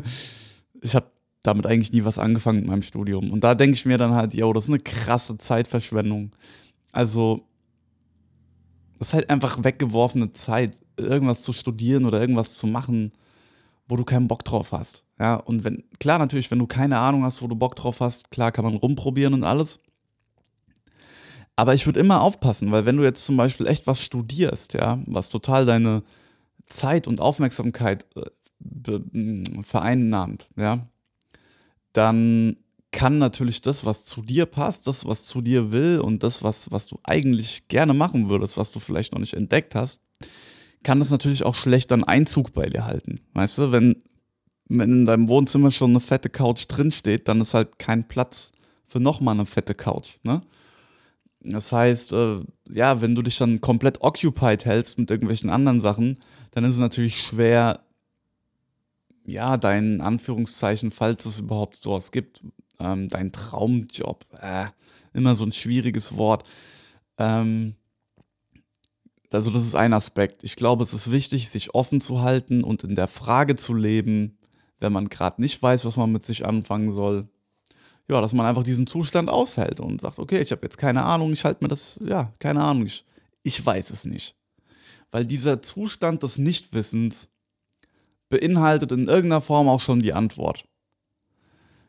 ich 0.81 0.95
habe 0.95 1.07
damit 1.43 1.65
eigentlich 1.65 1.91
nie 1.91 2.03
was 2.03 2.19
angefangen 2.19 2.59
mit 2.59 2.67
meinem 2.67 2.83
Studium. 2.83 3.31
Und 3.31 3.43
da 3.43 3.55
denke 3.55 3.73
ich 3.73 3.85
mir 3.85 3.97
dann 3.97 4.13
halt, 4.13 4.33
yo, 4.33 4.53
das 4.53 4.65
ist 4.65 4.69
eine 4.69 4.79
krasse 4.79 5.37
Zeitverschwendung. 5.37 6.31
Also, 6.91 7.47
das 8.99 9.09
ist 9.09 9.13
halt 9.13 9.29
einfach 9.29 9.63
weggeworfene 9.63 10.33
Zeit, 10.33 10.79
irgendwas 11.03 11.41
zu 11.41 11.53
studieren 11.53 12.05
oder 12.05 12.19
irgendwas 12.19 12.53
zu 12.55 12.67
machen, 12.67 13.11
wo 13.87 13.95
du 13.95 14.03
keinen 14.03 14.27
Bock 14.27 14.43
drauf 14.43 14.71
hast. 14.71 15.03
Ja, 15.19 15.35
und 15.35 15.63
wenn, 15.63 15.83
klar, 15.99 16.17
natürlich, 16.17 16.49
wenn 16.49 16.59
du 16.59 16.67
keine 16.67 16.97
Ahnung 16.97 17.23
hast, 17.23 17.41
wo 17.41 17.47
du 17.47 17.55
Bock 17.55 17.75
drauf 17.75 17.99
hast, 17.99 18.31
klar 18.31 18.51
kann 18.51 18.65
man 18.65 18.75
rumprobieren 18.75 19.33
und 19.33 19.43
alles. 19.43 19.79
Aber 21.55 21.75
ich 21.75 21.85
würde 21.85 21.99
immer 21.99 22.21
aufpassen, 22.21 22.71
weil 22.71 22.85
wenn 22.85 22.97
du 22.97 23.03
jetzt 23.03 23.23
zum 23.25 23.37
Beispiel 23.37 23.67
echt 23.67 23.85
was 23.85 24.01
studierst, 24.01 24.73
ja, 24.73 24.99
was 25.05 25.29
total 25.29 25.65
deine 25.65 26.03
Zeit 26.65 27.07
und 27.07 27.21
Aufmerksamkeit 27.21 28.07
äh, 28.15 28.99
vereinnahmt, 29.61 30.49
ja, 30.55 30.87
dann 31.93 32.57
kann 32.91 33.17
natürlich 33.17 33.61
das, 33.61 33.85
was 33.85 34.05
zu 34.05 34.21
dir 34.21 34.45
passt, 34.45 34.87
das, 34.87 35.05
was 35.05 35.25
zu 35.25 35.41
dir 35.41 35.71
will 35.71 35.99
und 35.99 36.23
das, 36.23 36.43
was, 36.43 36.71
was 36.71 36.87
du 36.87 36.97
eigentlich 37.03 37.67
gerne 37.67 37.93
machen 37.93 38.29
würdest, 38.29 38.57
was 38.57 38.71
du 38.71 38.79
vielleicht 38.79 39.13
noch 39.13 39.19
nicht 39.19 39.33
entdeckt 39.33 39.75
hast, 39.75 39.99
kann 40.83 40.99
das 40.99 41.11
natürlich 41.11 41.43
auch 41.43 41.55
schlecht 41.55 41.91
dann 41.91 42.03
Einzug 42.03 42.53
bei 42.53 42.69
dir 42.69 42.85
halten. 42.85 43.21
Weißt 43.33 43.57
du, 43.57 43.71
wenn, 43.71 44.03
wenn 44.67 44.91
in 44.91 45.05
deinem 45.05 45.29
Wohnzimmer 45.29 45.71
schon 45.71 45.91
eine 45.91 45.99
fette 45.99 46.29
Couch 46.29 46.65
drinsteht, 46.67 47.27
dann 47.27 47.41
ist 47.41 47.53
halt 47.53 47.79
kein 47.79 48.07
Platz 48.07 48.51
für 48.87 48.99
nochmal 48.99 49.35
eine 49.35 49.45
fette 49.45 49.75
Couch. 49.75 50.17
Ne? 50.23 50.41
Das 51.43 51.71
heißt, 51.71 52.13
äh, 52.13 52.41
ja, 52.69 53.01
wenn 53.01 53.15
du 53.15 53.21
dich 53.21 53.37
dann 53.37 53.61
komplett 53.61 54.01
occupied 54.01 54.65
hältst 54.65 54.99
mit 54.99 55.09
irgendwelchen 55.09 55.49
anderen 55.49 55.79
Sachen, 55.79 56.19
dann 56.51 56.63
ist 56.63 56.75
es 56.75 56.79
natürlich 56.79 57.21
schwer, 57.21 57.81
ja, 59.25 59.57
dein 59.57 60.01
Anführungszeichen, 60.01 60.91
falls 60.91 61.25
es 61.25 61.39
überhaupt 61.39 61.77
sowas 61.77 62.11
gibt, 62.11 62.41
ähm, 62.79 63.07
dein 63.09 63.31
Traumjob, 63.31 64.25
äh, 64.39 64.65
immer 65.13 65.35
so 65.35 65.45
ein 65.45 65.51
schwieriges 65.51 66.17
Wort. 66.17 66.47
Ähm, 67.17 67.75
also 69.31 69.49
das 69.49 69.63
ist 69.63 69.75
ein 69.75 69.93
Aspekt. 69.93 70.43
Ich 70.43 70.55
glaube, 70.55 70.83
es 70.83 70.93
ist 70.93 71.11
wichtig, 71.11 71.49
sich 71.49 71.73
offen 71.73 72.01
zu 72.01 72.21
halten 72.21 72.63
und 72.63 72.83
in 72.83 72.95
der 72.95 73.07
Frage 73.07 73.55
zu 73.55 73.73
leben, 73.73 74.37
wenn 74.79 74.91
man 74.91 75.09
gerade 75.09 75.41
nicht 75.41 75.61
weiß, 75.61 75.85
was 75.85 75.97
man 75.97 76.11
mit 76.11 76.23
sich 76.23 76.45
anfangen 76.45 76.91
soll. 76.91 77.29
Ja, 78.09 78.19
dass 78.19 78.33
man 78.33 78.45
einfach 78.45 78.63
diesen 78.63 78.87
Zustand 78.87 79.29
aushält 79.29 79.79
und 79.79 80.01
sagt, 80.01 80.19
okay, 80.19 80.41
ich 80.41 80.51
habe 80.51 80.63
jetzt 80.63 80.77
keine 80.77 81.03
Ahnung, 81.03 81.31
ich 81.31 81.45
halte 81.45 81.63
mir 81.63 81.69
das, 81.69 81.99
ja, 82.03 82.33
keine 82.39 82.61
Ahnung, 82.61 82.85
ich, 82.85 83.05
ich 83.43 83.65
weiß 83.65 83.91
es 83.91 84.05
nicht. 84.05 84.35
Weil 85.11 85.25
dieser 85.25 85.61
Zustand 85.61 86.23
des 86.23 86.37
Nichtwissens 86.37 87.29
beinhaltet 88.27 88.91
in 88.91 89.07
irgendeiner 89.07 89.41
Form 89.41 89.69
auch 89.69 89.79
schon 89.79 90.01
die 90.01 90.13
Antwort. 90.13 90.65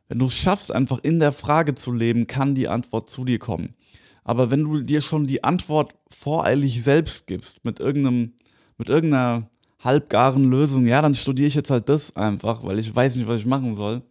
Wenn 0.08 0.18
du 0.18 0.26
es 0.26 0.34
schaffst, 0.34 0.72
einfach 0.72 0.98
in 1.02 1.18
der 1.18 1.32
Frage 1.32 1.74
zu 1.74 1.90
leben, 1.90 2.26
kann 2.26 2.54
die 2.54 2.68
Antwort 2.68 3.08
zu 3.08 3.24
dir 3.24 3.38
kommen. 3.38 3.74
Aber 4.24 4.50
wenn 4.50 4.64
du 4.64 4.80
dir 4.82 5.00
schon 5.00 5.26
die 5.26 5.44
Antwort 5.44 5.94
voreilig 6.10 6.82
selbst 6.82 7.26
gibst, 7.26 7.64
mit 7.64 7.80
irgendeinem, 7.80 8.34
mit 8.78 8.88
irgendeiner 8.88 9.50
halbgaren 9.80 10.44
Lösung, 10.44 10.86
ja, 10.86 11.02
dann 11.02 11.14
studiere 11.14 11.48
ich 11.48 11.54
jetzt 11.54 11.70
halt 11.70 11.88
das 11.88 12.14
einfach, 12.16 12.62
weil 12.62 12.78
ich 12.78 12.94
weiß 12.94 13.16
nicht, 13.16 13.26
was 13.26 13.40
ich 13.40 13.46
machen 13.46 13.74
soll, 13.74 14.02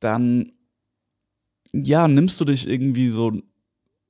dann, 0.00 0.52
ja, 1.72 2.06
nimmst 2.06 2.40
du 2.40 2.44
dich 2.44 2.68
irgendwie 2.68 3.08
so, 3.08 3.32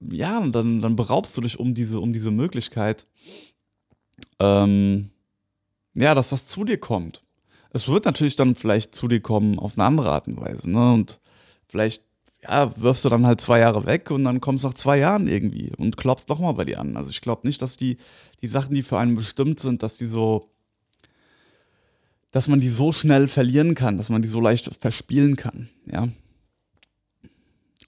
ja, 0.00 0.44
dann, 0.48 0.80
dann 0.80 0.96
beraubst 0.96 1.36
du 1.36 1.42
dich 1.42 1.60
um 1.60 1.74
diese, 1.74 2.00
um 2.00 2.12
diese 2.12 2.32
Möglichkeit, 2.32 3.06
ähm, 4.40 5.10
ja, 5.94 6.14
dass 6.14 6.30
das 6.30 6.46
zu 6.46 6.64
dir 6.64 6.78
kommt. 6.78 7.22
Es 7.70 7.88
wird 7.88 8.04
natürlich 8.04 8.36
dann 8.36 8.56
vielleicht 8.56 8.94
zu 8.94 9.08
dir 9.08 9.20
kommen 9.20 9.58
auf 9.58 9.78
eine 9.78 9.84
andere 9.84 10.10
Art 10.10 10.26
und 10.26 10.40
Weise, 10.40 10.70
ne? 10.70 10.92
Und 10.92 11.20
vielleicht, 11.68 12.04
ja, 12.42 12.70
wirfst 12.76 13.04
du 13.04 13.08
dann 13.08 13.26
halt 13.26 13.40
zwei 13.40 13.60
Jahre 13.60 13.86
weg 13.86 14.10
und 14.10 14.24
dann 14.24 14.40
kommst 14.40 14.64
du 14.64 14.68
nach 14.68 14.74
zwei 14.74 14.98
Jahren 14.98 15.28
irgendwie 15.28 15.72
und 15.76 15.96
klopft 15.96 16.28
nochmal 16.28 16.54
bei 16.54 16.64
dir 16.64 16.80
an. 16.80 16.96
Also 16.96 17.10
ich 17.10 17.20
glaube 17.20 17.46
nicht, 17.46 17.62
dass 17.62 17.76
die, 17.76 17.98
die 18.40 18.48
Sachen, 18.48 18.74
die 18.74 18.82
für 18.82 18.98
einen 18.98 19.14
bestimmt 19.14 19.60
sind, 19.60 19.82
dass 19.82 19.96
die 19.96 20.06
so, 20.06 20.50
dass 22.32 22.48
man 22.48 22.60
die 22.60 22.68
so 22.68 22.92
schnell 22.92 23.28
verlieren 23.28 23.74
kann, 23.74 23.96
dass 23.96 24.08
man 24.08 24.22
die 24.22 24.28
so 24.28 24.40
leicht 24.40 24.70
verspielen 24.80 25.36
kann, 25.36 25.68
ja. 25.86 26.08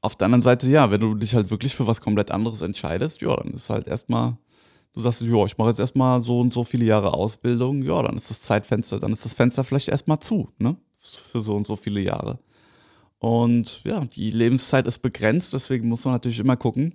Auf 0.03 0.17
der 0.17 0.27
anderen 0.27 0.43
Seite, 0.43 0.69
ja, 0.69 0.91
wenn 0.91 1.01
du 1.01 1.15
dich 1.15 1.35
halt 1.35 1.51
wirklich 1.51 1.75
für 1.75 1.87
was 1.87 2.03
komplett 2.03 2.31
anderes 2.31 2.61
entscheidest, 2.61 3.23
ja, 3.23 3.35
dann 3.37 3.55
ist 3.55 3.71
halt 3.71 3.87
erstmal 3.87 4.37
du 4.95 5.01
sagst, 5.01 5.23
ja, 5.23 5.45
ich 5.45 5.59
mache 5.59 5.69
jetzt 5.69 5.81
erstmal 5.81 6.21
so 6.21 6.41
und 6.41 6.53
so 6.53 6.65
viele 6.65 6.85
Jahre 6.85 7.13
Ausbildung, 7.13 7.83
ja, 7.83 8.03
dann 8.03 8.17
ist 8.17 8.31
das 8.31 8.41
Zeitfenster, 8.43 9.01
dann 9.01 9.13
ist 9.13 9.25
das 9.25 9.35
Fenster 9.35 9.65
vielleicht 9.65 9.89
erstmal 9.89 10.21
zu, 10.21 10.49
ne? 10.59 10.77
Für 11.01 11.43
so 11.43 11.55
und 11.55 11.67
so 11.67 11.77
viele 11.77 12.01
Jahre. 12.01 12.39
Und 13.25 13.81
ja, 13.85 14.05
die 14.05 14.31
Lebenszeit 14.31 14.87
ist 14.87 14.99
begrenzt, 14.99 15.55
deswegen 15.55 15.89
muss 15.89 16.05
man 16.05 16.13
natürlich 16.13 16.41
immer 16.41 16.59
gucken, 16.59 16.95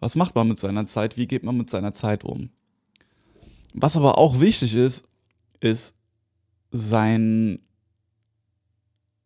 was 0.00 0.16
macht 0.16 0.34
man 0.34 0.48
mit 0.48 0.58
seiner 0.58 0.86
Zeit, 0.86 1.16
wie 1.16 1.28
geht 1.28 1.44
man 1.44 1.56
mit 1.56 1.70
seiner 1.70 1.92
Zeit 1.92 2.24
um. 2.24 2.50
Was 3.72 3.96
aber 3.96 4.18
auch 4.18 4.40
wichtig 4.40 4.74
ist, 4.74 5.06
ist 5.60 5.94
sein 6.72 7.60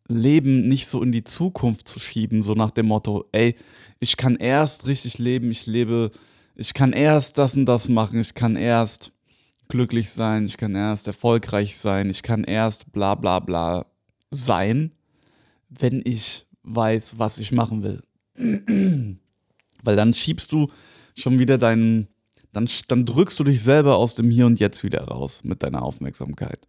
Leben 0.07 0.67
nicht 0.67 0.85
so 0.85 1.01
in 1.01 1.11
die 1.11 1.23
Zukunft 1.23 1.87
zu 1.87 1.99
schieben, 1.99 2.43
so 2.43 2.53
nach 2.53 2.69
dem 2.69 2.85
Motto, 2.85 3.25
ey, 3.31 3.55
ich 3.99 4.15
kann 4.15 4.35
erst 4.35 4.85
richtig 4.85 5.17
leben, 5.17 5.49
ich 5.49 5.65
lebe 5.65 6.11
ich 6.53 6.75
kann 6.75 6.93
erst 6.93 7.39
das 7.39 7.55
und 7.55 7.65
das 7.65 7.89
machen, 7.89 8.19
ich 8.19 8.35
kann 8.35 8.57
erst 8.57 9.11
glücklich 9.69 10.11
sein, 10.11 10.45
ich 10.45 10.57
kann 10.57 10.75
erst 10.75 11.07
erfolgreich 11.07 11.77
sein, 11.77 12.11
ich 12.11 12.21
kann 12.21 12.43
erst 12.43 12.91
bla 12.91 13.15
bla 13.15 13.39
bla 13.39 13.87
sein, 14.29 14.91
wenn 15.79 16.01
ich 16.03 16.47
weiß, 16.63 17.19
was 17.19 17.37
ich 17.39 17.51
machen 17.51 17.83
will. 17.83 18.03
Weil 19.83 19.95
dann 19.95 20.13
schiebst 20.13 20.51
du 20.51 20.71
schon 21.15 21.39
wieder 21.39 21.57
deinen, 21.57 22.07
dann, 22.51 22.69
dann 22.87 23.05
drückst 23.05 23.39
du 23.39 23.43
dich 23.43 23.61
selber 23.61 23.97
aus 23.97 24.15
dem 24.15 24.29
Hier 24.29 24.45
und 24.45 24.59
Jetzt 24.59 24.83
wieder 24.83 25.03
raus 25.03 25.43
mit 25.43 25.63
deiner 25.63 25.83
Aufmerksamkeit. 25.83 26.67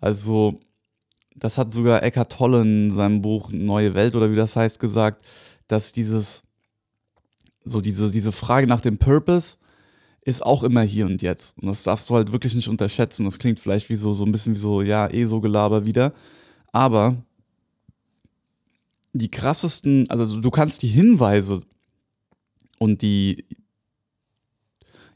Also, 0.00 0.60
das 1.34 1.58
hat 1.58 1.72
sogar 1.72 2.02
Eckhart 2.02 2.32
Tolle 2.32 2.62
in 2.62 2.90
seinem 2.90 3.22
Buch 3.22 3.50
Neue 3.52 3.94
Welt 3.94 4.14
oder 4.14 4.30
wie 4.30 4.36
das 4.36 4.56
heißt 4.56 4.80
gesagt, 4.80 5.24
dass 5.68 5.92
dieses, 5.92 6.42
so 7.64 7.80
diese, 7.80 8.10
diese 8.10 8.32
Frage 8.32 8.66
nach 8.66 8.80
dem 8.80 8.98
Purpose 8.98 9.58
ist 10.22 10.44
auch 10.44 10.64
immer 10.64 10.82
hier 10.82 11.06
und 11.06 11.22
jetzt. 11.22 11.56
Und 11.58 11.68
das 11.68 11.84
darfst 11.84 12.10
du 12.10 12.14
halt 12.16 12.32
wirklich 12.32 12.54
nicht 12.54 12.68
unterschätzen. 12.68 13.24
Das 13.24 13.38
klingt 13.38 13.60
vielleicht 13.60 13.88
wie 13.90 13.96
so, 13.96 14.12
so 14.12 14.24
ein 14.24 14.32
bisschen 14.32 14.54
wie 14.54 14.58
so, 14.58 14.82
ja, 14.82 15.08
eh 15.08 15.24
so 15.24 15.40
Gelaber 15.40 15.86
wieder. 15.86 16.12
Aber 16.72 17.16
die 19.18 19.30
krassesten, 19.30 20.08
also 20.10 20.40
du 20.40 20.50
kannst 20.50 20.82
die 20.82 20.88
Hinweise 20.88 21.62
und 22.78 23.02
die, 23.02 23.44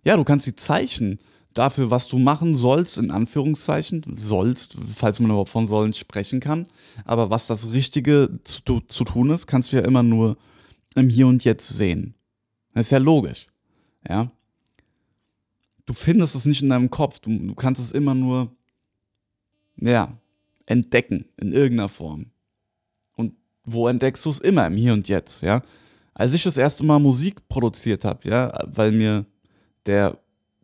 ja, 0.04 0.16
du 0.16 0.24
kannst 0.24 0.46
die 0.46 0.56
Zeichen 0.56 1.18
dafür, 1.54 1.90
was 1.90 2.08
du 2.08 2.18
machen 2.18 2.54
sollst, 2.54 2.98
in 2.98 3.10
Anführungszeichen, 3.10 4.04
sollst, 4.14 4.76
falls 4.96 5.20
man 5.20 5.30
überhaupt 5.30 5.50
von 5.50 5.66
sollen 5.66 5.92
sprechen 5.92 6.40
kann, 6.40 6.66
aber 7.04 7.30
was 7.30 7.46
das 7.46 7.72
Richtige 7.72 8.40
zu, 8.44 8.80
zu 8.80 9.04
tun 9.04 9.30
ist, 9.30 9.46
kannst 9.46 9.72
du 9.72 9.76
ja 9.76 9.82
immer 9.82 10.02
nur 10.02 10.36
im 10.94 11.08
Hier 11.08 11.26
und 11.26 11.44
Jetzt 11.44 11.68
sehen. 11.68 12.14
Das 12.74 12.86
ist 12.86 12.90
ja 12.90 12.98
logisch, 12.98 13.46
ja. 14.08 14.30
Du 15.86 15.94
findest 15.94 16.36
es 16.36 16.46
nicht 16.46 16.62
in 16.62 16.68
deinem 16.68 16.90
Kopf, 16.90 17.18
du, 17.18 17.36
du 17.36 17.54
kannst 17.54 17.80
es 17.80 17.90
immer 17.90 18.14
nur, 18.14 18.54
ja, 19.76 20.16
entdecken 20.66 21.24
in 21.36 21.52
irgendeiner 21.52 21.88
Form. 21.88 22.30
Wo 23.64 23.88
entdeckst 23.88 24.24
du 24.24 24.30
es 24.30 24.40
immer 24.40 24.66
im 24.66 24.76
Hier 24.76 24.92
und 24.92 25.08
Jetzt, 25.08 25.42
ja? 25.42 25.62
Als 26.14 26.34
ich 26.34 26.42
das 26.42 26.56
erste 26.56 26.84
Mal 26.84 26.98
Musik 26.98 27.48
produziert 27.48 28.04
habe, 28.04 28.28
ja, 28.28 28.52
weil 28.66 28.92
mir 28.92 29.24
der 29.86 30.18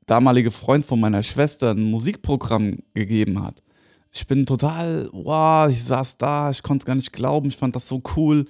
damalige 0.06 0.50
Freund 0.50 0.84
von 0.84 1.00
meiner 1.00 1.22
Schwester 1.22 1.70
ein 1.70 1.82
Musikprogramm 1.82 2.78
gegeben 2.94 3.42
hat. 3.42 3.62
Ich 4.12 4.26
bin 4.26 4.46
total, 4.46 5.08
wow, 5.12 5.70
ich 5.70 5.82
saß 5.84 6.18
da, 6.18 6.50
ich 6.50 6.62
konnte 6.62 6.84
es 6.84 6.86
gar 6.86 6.94
nicht 6.94 7.12
glauben, 7.12 7.48
ich 7.48 7.56
fand 7.56 7.76
das 7.76 7.88
so 7.88 8.00
cool. 8.16 8.46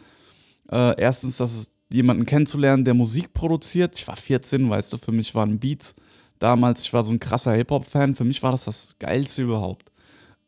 Äh, 0.71 1.01
erstens, 1.01 1.39
dass 1.39 1.57
es 1.57 1.73
jemanden 1.91 2.27
kennenzulernen, 2.27 2.85
der 2.85 2.95
Musik 2.95 3.33
produziert. 3.33 3.97
Ich 3.97 4.07
war 4.07 4.17
14, 4.17 4.69
weißt 4.69 4.93
du, 4.93 4.99
für 4.99 5.13
mich 5.13 5.35
waren 5.35 5.59
Beats 5.59 5.95
damals, 6.39 6.83
ich 6.83 6.93
war 6.93 7.03
so 7.05 7.13
ein 7.13 7.21
krasser 7.21 7.55
Hip-Hop-Fan, 7.55 8.15
für 8.15 8.25
mich 8.25 8.43
war 8.43 8.53
das 8.53 8.65
das 8.65 8.97
Geilste 8.99 9.43
überhaupt. 9.43 9.91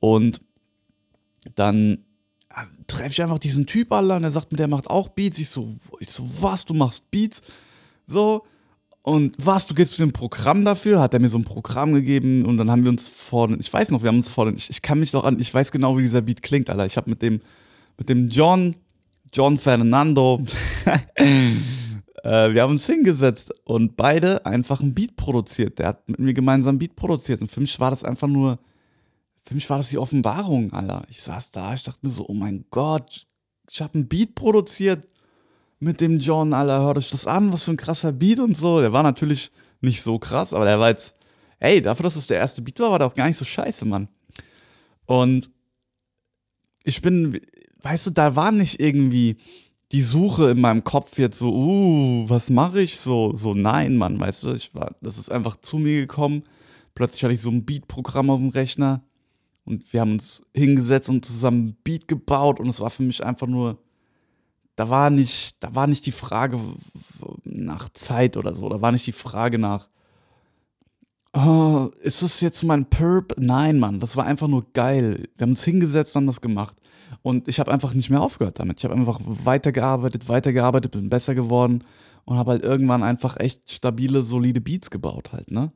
Und 0.01 0.41
dann 1.55 2.05
treffe 2.87 3.11
ich 3.11 3.23
einfach 3.23 3.39
diesen 3.39 3.67
Typ 3.67 3.93
alle 3.93 4.17
und 4.17 4.25
er 4.25 4.31
sagt 4.31 4.53
mir, 4.53 4.57
der 4.57 4.69
macht 4.69 4.89
auch 4.89 5.09
Beats. 5.09 5.39
Ich 5.39 5.49
so, 5.49 5.77
ich 6.01 6.11
so, 6.11 6.29
was, 6.41 6.65
du 6.65 6.75
machst 6.75 7.11
Beats? 7.11 7.43
So, 8.07 8.45
und 9.03 9.35
was, 9.39 9.67
du 9.67 9.75
gibst 9.75 9.99
mir 9.99 10.07
ein 10.07 10.13
Programm 10.13 10.65
dafür? 10.65 11.01
Hat 11.01 11.15
er 11.15 11.21
mir 11.21 11.29
so 11.29 11.39
ein 11.39 11.45
Programm 11.45 11.95
gegeben 11.95 12.45
und 12.45 12.59
dann 12.59 12.71
haben 12.71 12.85
wir 12.85 12.91
uns 12.91 13.09
vor, 13.09 13.51
ich 13.59 13.73
weiß 13.73 13.91
noch, 13.91 14.03
wir 14.03 14.09
haben 14.09 14.17
uns 14.17 14.29
vor, 14.29 14.49
ich, 14.49 14.69
ich 14.69 14.83
kann 14.83 15.01
mich 15.01 15.13
doch 15.13 15.25
an, 15.25 15.41
ich 15.41 15.53
weiß 15.53 15.73
genau, 15.73 15.97
wie 15.97 16.03
dieser 16.03 16.21
Beat 16.21 16.43
klingt, 16.43 16.69
Alter. 16.69 16.85
Ich 16.85 16.97
habe 16.97 17.09
mit 17.09 17.23
dem, 17.23 17.41
mit 17.97 18.09
dem 18.09 18.29
John, 18.29 18.77
John 19.33 19.59
Fernando, 19.59 20.43
äh, 21.15 22.53
wir 22.53 22.63
haben 22.63 22.73
uns 22.73 22.87
hingesetzt 22.87 23.53
und 23.65 23.97
beide 23.97 24.45
einfach 24.45 24.81
ein 24.81 24.93
Beat 24.93 25.17
produziert. 25.17 25.79
Der 25.79 25.89
hat 25.89 26.09
mit 26.09 26.19
mir 26.19 26.35
gemeinsam 26.35 26.77
ein 26.77 26.79
Beat 26.79 26.95
produziert 26.95 27.41
und 27.41 27.51
für 27.51 27.61
mich 27.61 27.81
war 27.81 27.89
das 27.91 28.05
einfach 28.05 28.29
nur, 28.29 28.59
für 29.49 29.55
mich 29.55 29.71
war 29.71 29.79
das 29.79 29.89
die 29.89 29.97
Offenbarung, 29.97 30.75
Alter. 30.75 31.07
Ich 31.09 31.23
saß 31.23 31.53
da, 31.53 31.73
ich 31.73 31.83
dachte 31.83 32.01
mir 32.03 32.13
so, 32.13 32.29
oh 32.29 32.35
mein 32.35 32.67
Gott, 32.69 33.27
ich 33.71 33.81
habe 33.81 33.99
ein 33.99 34.07
Beat 34.07 34.35
produziert 34.35 35.09
mit 35.79 36.03
dem 36.03 36.19
John, 36.19 36.53
Alter, 36.53 36.83
hört 36.83 36.99
euch 36.99 37.09
das 37.09 37.27
an, 37.27 37.51
was 37.51 37.65
für 37.65 37.71
ein 37.71 37.79
krasser 37.79 38.13
Beat 38.13 38.41
und 38.41 38.59
so. 38.59 38.83
Der 38.83 38.93
war 38.93 39.03
natürlich 39.03 39.51
nicht 39.81 40.03
so 40.03 40.19
krass, 40.19 40.53
aber 40.53 40.67
der 40.67 40.79
war 40.79 40.91
jetzt, 40.91 41.15
ey, 41.61 41.81
dafür, 41.81 42.03
dass 42.03 42.17
es 42.17 42.27
der 42.27 42.37
erste 42.37 42.61
Beat 42.61 42.79
war, 42.79 42.91
war 42.91 42.99
der 42.99 43.09
auch 43.09 43.15
gar 43.15 43.27
nicht 43.27 43.39
so 43.39 43.47
scheiße, 43.47 43.87
Mann. 43.87 44.09
Und 45.07 45.49
ich 46.85 47.01
bin, 47.01 47.41
weißt 47.81 48.09
du, 48.09 48.11
da 48.11 48.37
war 48.37 48.53
nicht 48.53 48.81
irgendwie 48.81 49.39
die 49.93 50.03
Suche 50.03 50.51
in 50.51 50.61
meinem 50.61 50.85
Kopf 50.85 51.19
jetzt 51.19 51.39
so, 51.39 51.55
uh, 51.55 52.29
was 52.29 52.51
mache 52.51 52.83
ich 52.83 53.01
so, 53.01 53.35
so, 53.35 53.55
nein, 53.55 53.97
Mann, 53.97 54.21
weißt 54.21 54.43
du, 54.43 54.53
ich 54.53 54.75
war, 54.75 54.95
das 55.01 55.17
ist 55.17 55.33
einfach 55.33 55.57
zu 55.57 55.79
mir 55.79 56.03
gekommen. 56.03 56.43
Plötzlich 56.95 57.25
hatte 57.25 57.33
ich 57.33 57.41
so 57.41 57.49
ein 57.49 57.65
Beat-Programm 57.65 58.29
auf 58.29 58.41
dem 58.41 58.51
Rechner 58.51 59.08
und 59.69 59.93
wir 59.93 60.01
haben 60.01 60.13
uns 60.13 60.43
hingesetzt 60.55 61.09
und 61.09 61.25
zusammen 61.25 61.67
ein 61.67 61.77
Beat 61.85 62.09
gebaut 62.09 62.59
und 62.61 62.69
es 62.69 62.81
war 62.81 62.91
für 62.91 63.03
mich 63.03 63.25
einfach 63.25 63.47
nur 63.47 63.79
da 64.79 64.89
war 64.89 65.11
nicht, 65.11 65.57
da 65.59 65.75
war 65.75 65.89
nicht 65.89 66.07
die 66.07 66.13
Frage 66.13 66.59
nach 67.45 67.89
Zeit 67.91 68.37
oder 68.37 68.55
so, 68.55 68.69
da 68.69 68.81
war 68.81 68.93
nicht 68.93 69.09
die 69.09 69.13
Frage 69.13 69.59
nach, 69.59 69.89
oh, 71.33 71.91
ist 72.01 72.23
das 72.23 72.41
jetzt 72.41 72.63
mein 72.63 72.87
Perp? 72.87 73.35
Nein, 73.39 73.81
Mann, 73.81 73.99
das 73.99 74.17
war 74.17 74.25
einfach 74.25 74.47
nur 74.47 74.65
geil. 74.75 75.29
Wir 75.37 75.45
haben 75.45 75.51
uns 75.51 75.65
hingesetzt 75.65 76.15
und 76.15 76.21
haben 76.21 76.27
das 76.29 76.41
gemacht. 76.41 76.77
Und 77.23 77.49
ich 77.49 77.59
habe 77.59 77.73
einfach 77.73 77.93
nicht 77.93 78.09
mehr 78.09 78.21
aufgehört 78.21 78.61
damit. 78.61 78.79
Ich 78.79 78.85
habe 78.85 78.95
einfach 78.95 79.21
weitergearbeitet, 79.25 80.29
weitergearbeitet, 80.29 80.93
bin 80.93 81.09
besser 81.09 81.35
geworden 81.35 81.83
und 82.25 82.37
habe 82.37 82.53
halt 82.53 82.63
irgendwann 82.63 83.03
einfach 83.03 83.37
echt 83.41 83.69
stabile, 83.71 84.23
solide 84.23 84.61
Beats 84.61 84.91
gebaut 84.91 85.33
halt, 85.33 85.51
ne? 85.51 85.73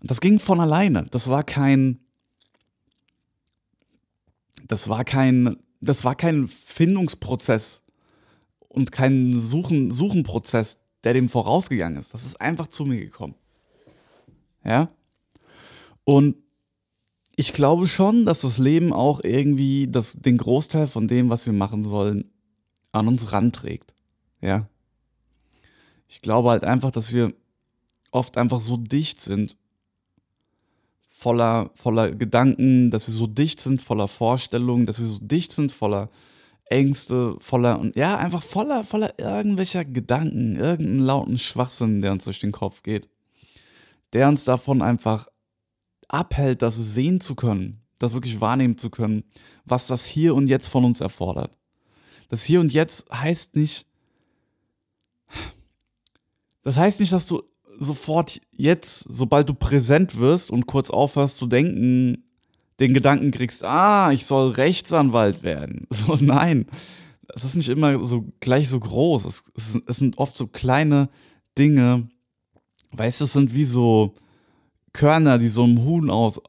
Und 0.00 0.10
das 0.10 0.20
ging 0.20 0.38
von 0.38 0.60
alleine. 0.60 1.06
Das 1.10 1.28
war 1.28 1.42
kein, 1.42 1.98
das 4.68 4.88
war 4.88 5.04
kein, 5.04 5.56
das 5.80 6.04
war 6.04 6.14
kein 6.14 6.46
Findungsprozess 6.46 7.84
und 8.68 8.92
kein 8.92 9.32
Suchen, 9.32 9.90
Suchenprozess, 9.90 10.80
der 11.04 11.14
dem 11.14 11.28
vorausgegangen 11.28 11.98
ist. 11.98 12.14
Das 12.14 12.24
ist 12.24 12.40
einfach 12.40 12.68
zu 12.68 12.84
mir 12.84 13.00
gekommen. 13.00 13.34
Ja? 14.64 14.90
Und 16.04 16.36
ich 17.36 17.52
glaube 17.52 17.88
schon, 17.88 18.26
dass 18.26 18.42
das 18.42 18.58
Leben 18.58 18.92
auch 18.92 19.20
irgendwie 19.22 19.88
das, 19.88 20.14
den 20.14 20.38
Großteil 20.38 20.88
von 20.88 21.08
dem, 21.08 21.30
was 21.30 21.46
wir 21.46 21.52
machen 21.52 21.84
sollen, 21.84 22.30
an 22.92 23.08
uns 23.08 23.32
ranträgt. 23.32 23.94
Ja? 24.40 24.68
Ich 26.08 26.20
glaube 26.20 26.50
halt 26.50 26.64
einfach, 26.64 26.90
dass 26.90 27.12
wir 27.12 27.32
oft 28.10 28.36
einfach 28.36 28.60
so 28.60 28.76
dicht 28.76 29.20
sind, 29.20 29.56
voller, 31.18 31.72
voller 31.74 32.12
Gedanken, 32.12 32.92
dass 32.92 33.08
wir 33.08 33.14
so 33.14 33.26
dicht 33.26 33.58
sind, 33.58 33.82
voller 33.82 34.06
Vorstellungen, 34.06 34.86
dass 34.86 35.00
wir 35.00 35.06
so 35.06 35.18
dicht 35.20 35.50
sind, 35.50 35.72
voller 35.72 36.10
Ängste, 36.66 37.34
voller 37.40 37.80
und 37.80 37.96
ja, 37.96 38.16
einfach 38.16 38.44
voller, 38.44 38.84
voller 38.84 39.18
irgendwelcher 39.18 39.84
Gedanken, 39.84 40.54
irgendeinen 40.54 41.00
lauten 41.00 41.38
Schwachsinn, 41.40 42.02
der 42.02 42.12
uns 42.12 42.24
durch 42.24 42.38
den 42.38 42.52
Kopf 42.52 42.84
geht, 42.84 43.08
der 44.12 44.28
uns 44.28 44.44
davon 44.44 44.80
einfach 44.80 45.26
abhält, 46.06 46.62
das 46.62 46.76
sehen 46.76 47.20
zu 47.20 47.34
können, 47.34 47.82
das 47.98 48.12
wirklich 48.12 48.40
wahrnehmen 48.40 48.78
zu 48.78 48.88
können, 48.88 49.24
was 49.64 49.88
das 49.88 50.04
hier 50.04 50.36
und 50.36 50.46
jetzt 50.46 50.68
von 50.68 50.84
uns 50.84 51.00
erfordert. 51.00 51.58
Das 52.28 52.44
hier 52.44 52.60
und 52.60 52.72
jetzt 52.72 53.10
heißt 53.10 53.56
nicht, 53.56 53.86
das 56.62 56.76
heißt 56.76 57.00
nicht, 57.00 57.12
dass 57.12 57.26
du 57.26 57.42
sofort 57.78 58.40
jetzt, 58.52 59.06
sobald 59.08 59.48
du 59.48 59.54
präsent 59.54 60.18
wirst 60.18 60.50
und 60.50 60.66
kurz 60.66 60.90
aufhörst 60.90 61.36
zu 61.36 61.46
denken, 61.46 62.24
den 62.80 62.94
Gedanken 62.94 63.30
kriegst, 63.30 63.64
ah, 63.64 64.12
ich 64.12 64.24
soll 64.24 64.52
Rechtsanwalt 64.52 65.42
werden. 65.42 65.86
So, 65.92 66.14
nein, 66.20 66.66
das 67.26 67.44
ist 67.44 67.56
nicht 67.56 67.68
immer 67.68 68.04
so 68.04 68.24
gleich 68.40 68.68
so 68.68 68.78
groß. 68.78 69.24
Es, 69.24 69.44
es, 69.86 69.96
sind 69.96 70.18
oft 70.18 70.36
so 70.36 70.46
kleine 70.46 71.08
Dinge, 71.56 72.08
weißt 72.92 73.20
du, 73.20 73.24
es 73.24 73.32
sind 73.32 73.54
wie 73.54 73.64
so 73.64 74.14
Körner, 74.92 75.38
die 75.38 75.48
so 75.48 75.64
einem 75.64 75.84
Huhn 75.84 76.10
aus, 76.10 76.40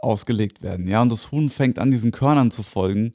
ausgelegt 0.00 0.62
werden, 0.62 0.86
ja, 0.86 1.02
und 1.02 1.10
das 1.10 1.32
Huhn 1.32 1.50
fängt 1.50 1.78
an, 1.78 1.90
diesen 1.90 2.12
Körnern 2.12 2.50
zu 2.50 2.62
folgen. 2.62 3.14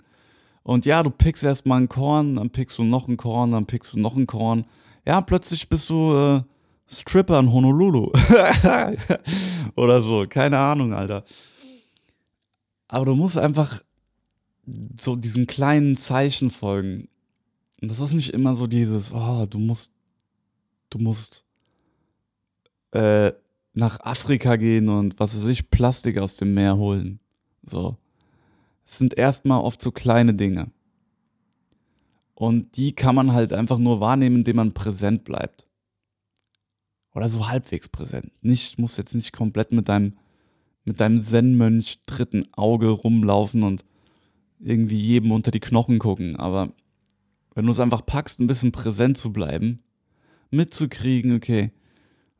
Und 0.63 0.85
ja, 0.85 1.03
du 1.03 1.09
pickst 1.09 1.43
erstmal 1.43 1.81
ein 1.81 1.89
Korn, 1.89 2.37
dann 2.37 2.49
pickst 2.49 2.77
du 2.77 2.83
noch 2.83 3.07
ein 3.07 3.17
Korn, 3.17 3.51
dann 3.51 3.65
pickst 3.65 3.93
du 3.93 3.99
noch 3.99 4.15
ein 4.15 4.27
Korn. 4.27 4.65
Ja, 5.05 5.19
plötzlich 5.21 5.67
bist 5.67 5.89
du 5.89 6.13
äh, 6.15 6.41
Stripper 6.93 7.39
in 7.39 7.51
Honolulu. 7.51 8.11
Oder 9.75 10.01
so, 10.01 10.25
keine 10.27 10.57
Ahnung, 10.57 10.93
Alter. 10.93 11.23
Aber 12.87 13.05
du 13.05 13.15
musst 13.15 13.37
einfach 13.37 13.81
so 14.99 15.15
diesen 15.15 15.47
kleinen 15.47 15.97
Zeichen 15.97 16.49
folgen. 16.49 17.09
Und 17.81 17.89
das 17.89 17.99
ist 17.99 18.13
nicht 18.13 18.29
immer 18.29 18.55
so 18.55 18.67
dieses, 18.67 19.13
oh, 19.13 19.45
du 19.45 19.59
musst, 19.59 19.91
du 20.89 20.99
musst 20.99 21.43
äh, 22.91 23.33
nach 23.73 23.99
Afrika 24.01 24.55
gehen 24.55 24.89
und 24.89 25.19
was 25.19 25.35
weiß 25.35 25.47
ich, 25.47 25.69
Plastik 25.69 26.17
aus 26.17 26.37
dem 26.37 26.53
Meer 26.53 26.77
holen. 26.77 27.19
So. 27.63 27.97
Es 28.85 28.97
sind 28.97 29.17
erstmal 29.17 29.61
oft 29.61 29.81
so 29.81 29.91
kleine 29.91 30.33
Dinge. 30.33 30.71
Und 32.35 32.77
die 32.77 32.93
kann 32.93 33.15
man 33.15 33.33
halt 33.33 33.53
einfach 33.53 33.77
nur 33.77 33.99
wahrnehmen, 33.99 34.37
indem 34.37 34.57
man 34.57 34.73
präsent 34.73 35.23
bleibt. 35.23 35.67
Oder 37.13 37.27
so 37.27 37.47
halbwegs 37.47 37.89
präsent. 37.89 38.31
Nicht, 38.41 38.79
muss 38.79 38.97
jetzt 38.97 39.13
nicht 39.13 39.33
komplett 39.33 39.71
mit 39.71 39.87
deinem 39.89 40.17
mit 40.85 40.99
deinem 40.99 41.21
Zen-Mönch 41.21 42.03
dritten 42.05 42.45
Auge 42.53 42.89
rumlaufen 42.89 43.63
und 43.63 43.85
irgendwie 44.59 44.97
jedem 44.99 45.31
unter 45.31 45.51
die 45.51 45.61
Knochen 45.61 45.99
gucken. 45.99 46.35
Aber 46.35 46.73
wenn 47.55 47.65
du 47.65 47.71
es 47.71 47.79
einfach 47.79 48.05
packst, 48.05 48.39
ein 48.39 48.47
bisschen 48.47 48.71
präsent 48.71 49.17
zu 49.17 49.31
bleiben, 49.31 49.77
mitzukriegen, 50.51 51.35
okay, 51.35 51.71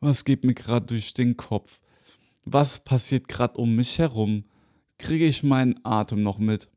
Was 0.04 0.26
geht 0.26 0.44
mir 0.44 0.54
gerade 0.54 0.86
durch 0.86 1.14
den 1.14 1.38
Kopf? 1.38 1.80
Was 2.44 2.84
passiert 2.84 3.30
gerade 3.30 3.58
um 3.58 3.78
mich 3.78 4.00
herum? 4.00 4.44
Kriege 4.98 5.26
ich 5.26 5.44
meinen 5.44 5.76
Atem 5.86 6.24
noch 6.24 6.40
mit? 6.40 6.68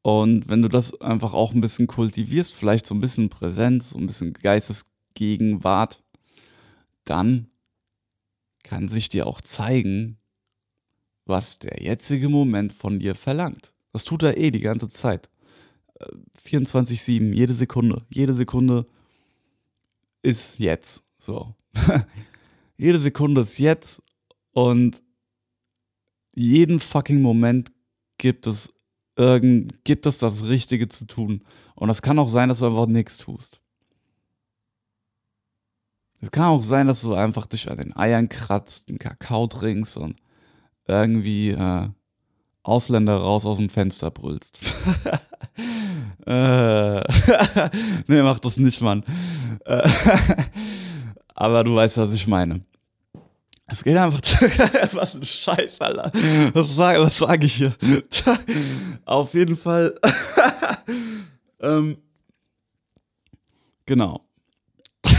Und 0.00 0.48
wenn 0.48 0.62
du 0.62 0.68
das 0.68 0.98
einfach 1.02 1.34
auch 1.34 1.52
ein 1.52 1.60
bisschen 1.60 1.86
kultivierst, 1.86 2.54
vielleicht 2.54 2.86
so 2.86 2.94
ein 2.94 3.00
bisschen 3.02 3.28
Präsenz, 3.28 3.90
so 3.90 3.98
ein 3.98 4.06
bisschen 4.06 4.32
Geistesgegenwart, 4.32 6.02
dann 7.04 7.48
kann 8.62 8.88
sich 8.88 9.08
dir 9.08 9.26
auch 9.26 9.40
zeigen, 9.40 10.18
was 11.24 11.58
der 11.58 11.82
jetzige 11.82 12.28
Moment 12.28 12.72
von 12.72 12.98
dir 12.98 13.14
verlangt. 13.14 13.72
Das 13.92 14.04
tut 14.04 14.22
er 14.22 14.36
eh 14.38 14.50
die 14.50 14.60
ganze 14.60 14.88
Zeit. 14.88 15.30
24-7, 16.44 17.32
jede 17.32 17.54
Sekunde. 17.54 18.04
Jede 18.12 18.34
Sekunde 18.34 18.86
ist 20.22 20.58
jetzt. 20.58 21.04
So. 21.18 21.54
jede 22.76 22.98
Sekunde 22.98 23.42
ist 23.42 23.58
jetzt 23.58 24.02
und 24.52 25.02
jeden 26.34 26.80
fucking 26.80 27.20
Moment 27.20 27.72
gibt 28.18 28.46
es 28.46 28.72
irgend, 29.16 29.84
gibt 29.84 30.06
es 30.06 30.18
das 30.18 30.46
Richtige 30.46 30.88
zu 30.88 31.06
tun. 31.06 31.44
Und 31.74 31.88
das 31.88 32.02
kann 32.02 32.18
auch 32.18 32.28
sein, 32.28 32.48
dass 32.48 32.60
du 32.60 32.66
einfach 32.66 32.86
nichts 32.86 33.18
tust. 33.18 33.61
Es 36.22 36.30
kann 36.30 36.44
auch 36.44 36.62
sein, 36.62 36.86
dass 36.86 37.02
du 37.02 37.14
einfach 37.14 37.46
dich 37.46 37.68
an 37.68 37.78
den 37.78 37.96
Eiern 37.96 38.28
kratzt, 38.28 38.88
einen 38.88 39.00
Kakao 39.00 39.48
trinkst 39.48 39.96
und 39.96 40.16
irgendwie 40.86 41.50
äh, 41.50 41.88
Ausländer 42.62 43.16
raus 43.16 43.44
aus 43.44 43.56
dem 43.56 43.68
Fenster 43.68 44.12
brüllst. 44.12 44.60
äh, 46.26 47.00
nee, 48.06 48.22
mach 48.22 48.38
das 48.38 48.56
nicht, 48.56 48.80
Mann. 48.80 49.02
Äh, 49.64 49.88
aber 51.34 51.64
du 51.64 51.74
weißt, 51.74 51.96
was 51.96 52.12
ich 52.12 52.28
meine. 52.28 52.64
Es 53.66 53.82
geht 53.82 53.96
einfach. 53.96 54.20
was 54.92 55.16
ein 55.16 55.24
Scheiß, 55.24 55.80
Alter. 55.80 56.12
Was 56.52 56.76
sage 56.76 57.00
was 57.00 57.16
sag 57.16 57.42
ich 57.42 57.54
hier? 57.54 57.74
Auf 59.06 59.34
jeden 59.34 59.56
Fall. 59.56 59.98
ähm, 61.60 61.96
genau. 63.86 64.20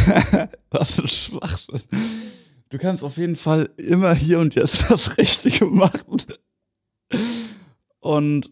was 0.72 1.00
ein 1.00 1.08
Schwachsinn. 1.08 1.82
Du 2.70 2.78
kannst 2.78 3.04
auf 3.04 3.18
jeden 3.18 3.36
Fall 3.36 3.70
immer 3.78 4.14
hier 4.16 4.40
und 4.40 4.56
jetzt 4.56 4.86
das 4.90 5.18
Richtige 5.18 5.66
machen. 5.66 6.22
Und 8.00 8.52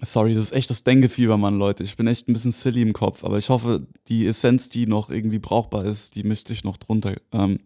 sorry, 0.00 0.34
das 0.34 0.46
ist 0.46 0.52
echt 0.52 0.70
das 0.70 0.84
Denkefieber, 0.84 1.36
Mann, 1.36 1.58
Leute. 1.58 1.82
Ich 1.82 1.96
bin 1.96 2.06
echt 2.06 2.28
ein 2.28 2.32
bisschen 2.32 2.52
silly 2.52 2.82
im 2.82 2.92
Kopf, 2.92 3.24
aber 3.24 3.38
ich 3.38 3.48
hoffe, 3.50 3.86
die 4.08 4.26
Essenz, 4.26 4.68
die 4.68 4.86
noch 4.86 5.10
irgendwie 5.10 5.38
brauchbar 5.38 5.84
ist, 5.84 6.14
die 6.14 6.22
mischt 6.22 6.48
sich 6.48 6.64
noch 6.64 6.76
drunter. 6.76 7.16
Ähm, 7.32 7.60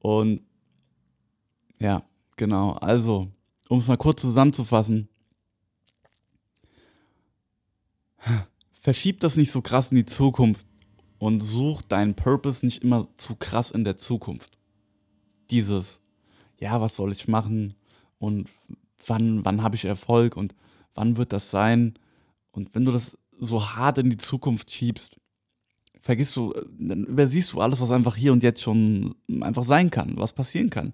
und 0.00 0.40
ja, 1.78 2.02
genau. 2.36 2.72
Also, 2.72 3.28
um 3.68 3.78
es 3.78 3.88
mal 3.88 3.96
kurz 3.96 4.22
zusammenzufassen. 4.22 5.08
Verschieb 8.86 9.18
das 9.18 9.36
nicht 9.36 9.50
so 9.50 9.62
krass 9.62 9.90
in 9.90 9.96
die 9.96 10.04
Zukunft 10.04 10.64
und 11.18 11.40
such 11.40 11.82
deinen 11.82 12.14
Purpose 12.14 12.64
nicht 12.64 12.84
immer 12.84 13.08
zu 13.16 13.34
krass 13.34 13.72
in 13.72 13.82
der 13.82 13.96
Zukunft. 13.96 14.60
Dieses, 15.50 16.00
ja, 16.60 16.80
was 16.80 16.94
soll 16.94 17.10
ich 17.10 17.26
machen 17.26 17.74
und 18.20 18.48
wann, 19.04 19.44
wann 19.44 19.64
habe 19.64 19.74
ich 19.74 19.86
Erfolg 19.86 20.36
und 20.36 20.54
wann 20.94 21.16
wird 21.16 21.32
das 21.32 21.50
sein? 21.50 21.98
Und 22.52 22.76
wenn 22.76 22.84
du 22.84 22.92
das 22.92 23.18
so 23.40 23.70
hart 23.70 23.98
in 23.98 24.08
die 24.08 24.18
Zukunft 24.18 24.70
schiebst, 24.70 25.16
vergisst 25.98 26.36
du, 26.36 26.54
dann 26.78 27.06
übersiehst 27.06 27.54
du 27.54 27.60
alles, 27.60 27.80
was 27.80 27.90
einfach 27.90 28.14
hier 28.14 28.32
und 28.32 28.44
jetzt 28.44 28.62
schon 28.62 29.16
einfach 29.40 29.64
sein 29.64 29.90
kann, 29.90 30.16
was 30.16 30.32
passieren 30.32 30.70
kann. 30.70 30.92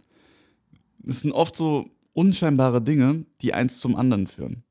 Es 1.07 1.21
sind 1.21 1.33
oft 1.33 1.55
so 1.55 1.91
unscheinbare 2.15 2.81
Dinge, 2.81 3.27
die 3.43 3.53
eins 3.53 3.81
zum 3.81 3.97
anderen 3.97 4.29
führen. 4.29 4.65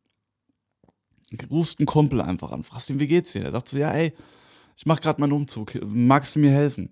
Rufst 1.49 1.79
einen 1.79 1.85
Kumpel 1.85 2.21
einfach 2.21 2.51
an, 2.51 2.63
fragst 2.63 2.89
ihn, 2.89 2.99
wie 2.99 3.07
geht's 3.07 3.31
dir? 3.31 3.43
Er 3.43 3.51
sagt 3.51 3.69
so, 3.69 3.77
ja, 3.77 3.91
ey, 3.91 4.13
ich 4.75 4.85
mach 4.85 4.99
gerade 4.99 5.21
meinen 5.21 5.33
Umzug, 5.33 5.77
magst 5.85 6.35
du 6.35 6.39
mir 6.39 6.51
helfen? 6.51 6.89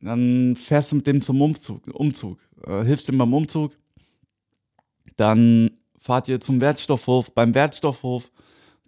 Dann 0.00 0.56
fährst 0.56 0.92
du 0.92 0.96
mit 0.96 1.06
dem 1.06 1.22
zum 1.22 1.40
Umzug, 1.40 1.88
Umzug 1.92 2.38
äh, 2.66 2.84
hilfst 2.84 3.08
ihm 3.08 3.18
beim 3.18 3.32
Umzug, 3.32 3.72
dann 5.16 5.70
fahrt 5.98 6.28
ihr 6.28 6.40
zum 6.40 6.60
Wertstoffhof. 6.60 7.32
Beim 7.32 7.54
Wertstoffhof 7.54 8.30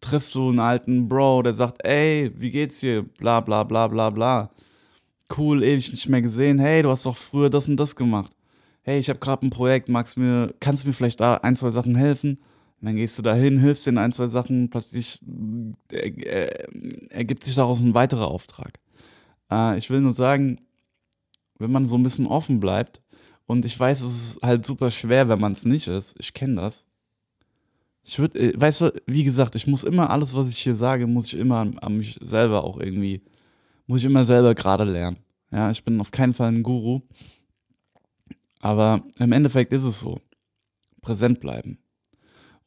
triffst 0.01 0.35
du 0.35 0.51
einen 0.51 0.61
alten 0.61 1.09
Bro, 1.09 1.43
der 1.43 1.53
sagt, 1.53 1.85
ey, 1.85 2.31
wie 2.37 2.51
geht's 2.51 2.81
dir? 2.81 3.03
Bla 3.03 3.41
bla 3.41 3.65
bla 3.65 3.89
bla 3.89 4.11
bla. 4.11 4.51
Cool, 5.37 5.63
ewig 5.63 5.91
nicht 5.91 6.09
mehr 6.09 6.23
gesehen. 6.23 6.59
Hey, 6.59 6.83
du 6.83 6.91
hast 6.91 7.07
doch 7.07 7.17
früher 7.17 7.51
das 7.51 7.69
und 7.69 7.77
das 7.77 7.97
gemacht. 7.97 8.33
Hey, 8.83 8.99
ich 8.99 9.11
habe 9.11 9.19
gerade 9.19 9.47
ein 9.47 9.51
Projekt, 9.51 9.89
magst 9.89 10.17
mir, 10.17 10.55
kannst 10.61 10.85
du 10.85 10.89
mir 10.89 10.95
vielleicht 10.95 11.21
da 11.21 11.35
ein, 11.35 11.57
zwei 11.57 11.71
Sachen 11.71 11.97
helfen? 11.97 12.39
Und 12.81 12.87
dann 12.87 12.97
gehst 12.97 13.19
du 13.19 13.23
dahin, 13.23 13.59
hilfst 13.59 13.87
in 13.87 13.99
ein, 13.99 14.13
zwei 14.13 14.29
Sachen, 14.29 14.71
plötzlich 14.71 15.21
äh, 15.93 16.09
äh, 16.09 17.09
ergibt 17.11 17.45
sich 17.45 17.57
daraus 17.57 17.81
ein 17.81 17.95
weiterer 17.95 18.29
Auftrag. 18.29 18.79
Äh, 19.51 19.79
ich 19.79 19.91
will 19.91 20.01
nur 20.01 20.15
sagen, 20.15 20.61
wenn 21.59 21.73
man 21.73 21.89
so 21.89 21.97
ein 21.97 22.03
bisschen 22.03 22.27
offen 22.27 22.61
bleibt, 22.61 23.01
und 23.47 23.65
ich 23.65 23.81
weiß, 23.81 24.03
es 24.03 24.13
ist 24.13 24.43
halt 24.43 24.67
super 24.67 24.91
schwer, 24.91 25.29
wenn 25.29 25.41
man 25.41 25.53
es 25.53 25.65
nicht 25.65 25.89
ist, 25.89 26.15
ich 26.19 26.35
kenne 26.35 26.57
das, 26.57 26.87
ich 28.05 28.19
würde, 28.19 28.39
äh, 28.39 28.61
weißt 28.61 28.81
du, 28.83 29.03
wie 29.07 29.25
gesagt, 29.25 29.55
ich 29.55 29.67
muss 29.67 29.85
immer 29.85 30.11
alles, 30.11 30.35
was 30.35 30.49
ich 30.49 30.59
hier 30.59 30.75
sage, 30.75 31.07
muss 31.07 31.27
ich 31.27 31.39
immer 31.39 31.57
an, 31.57 31.79
an 31.79 31.97
mich 31.97 32.19
selber 32.23 32.65
auch 32.65 32.79
irgendwie, 32.79 33.23
muss 33.87 34.01
ich 34.01 34.07
immer 34.07 34.25
selber 34.25 34.55
gerade 34.55 34.85
lernen. 34.85 35.19
Ja, 35.51 35.71
ich 35.71 35.85
bin 35.85 36.01
auf 36.01 36.11
keinen 36.11 36.35
Fall 36.35 36.53
ein 36.53 36.63
Guru. 36.63 37.01
Aber 38.61 39.03
im 39.19 39.33
Endeffekt 39.33 39.73
ist 39.73 39.85
es 39.85 40.01
so. 40.01 40.21
Präsent 41.01 41.41
bleiben. 41.41 41.79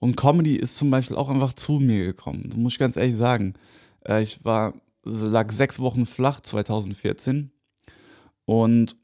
Und 0.02 0.18
Comedy 0.18 0.56
ist 0.56 0.78
zum 0.78 0.90
Beispiel 0.90 1.16
auch 1.16 1.30
einfach 1.30 1.54
zu 1.54 1.74
mir 1.74 2.04
gekommen. 2.04 2.46
Das 2.48 2.58
muss 2.58 2.74
ich 2.74 2.80
ganz 2.80 2.98
ehrlich 2.98 3.16
sagen. 3.16 3.54
Äh, 4.04 4.24
ich 4.24 4.44
war, 4.44 4.74
lag 5.04 5.52
sechs 5.52 5.78
Wochen 5.78 6.08
flach 6.08 6.42
2014. 6.42 7.52
Und 8.46 8.98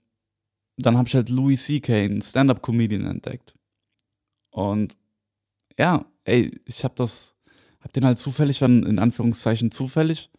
dann 0.75 0.97
habe 0.97 1.07
ich 1.07 1.13
halt 1.13 1.29
Louis 1.29 1.63
C.K., 1.63 1.93
einen 1.93 2.23
Stand-Up-Comedian, 2.23 3.05
entdeckt. 3.05 3.53
Und 4.49 4.97
ja, 5.77 6.03
ey, 6.23 6.59
ich 6.65 6.83
habe 6.83 6.95
das, 6.97 7.35
hab 7.79 7.93
den 7.93 8.03
halt 8.03 8.17
zufällig, 8.17 8.63
in 8.63 8.97
Anführungszeichen 8.97 9.69
zufällig, 9.69 10.31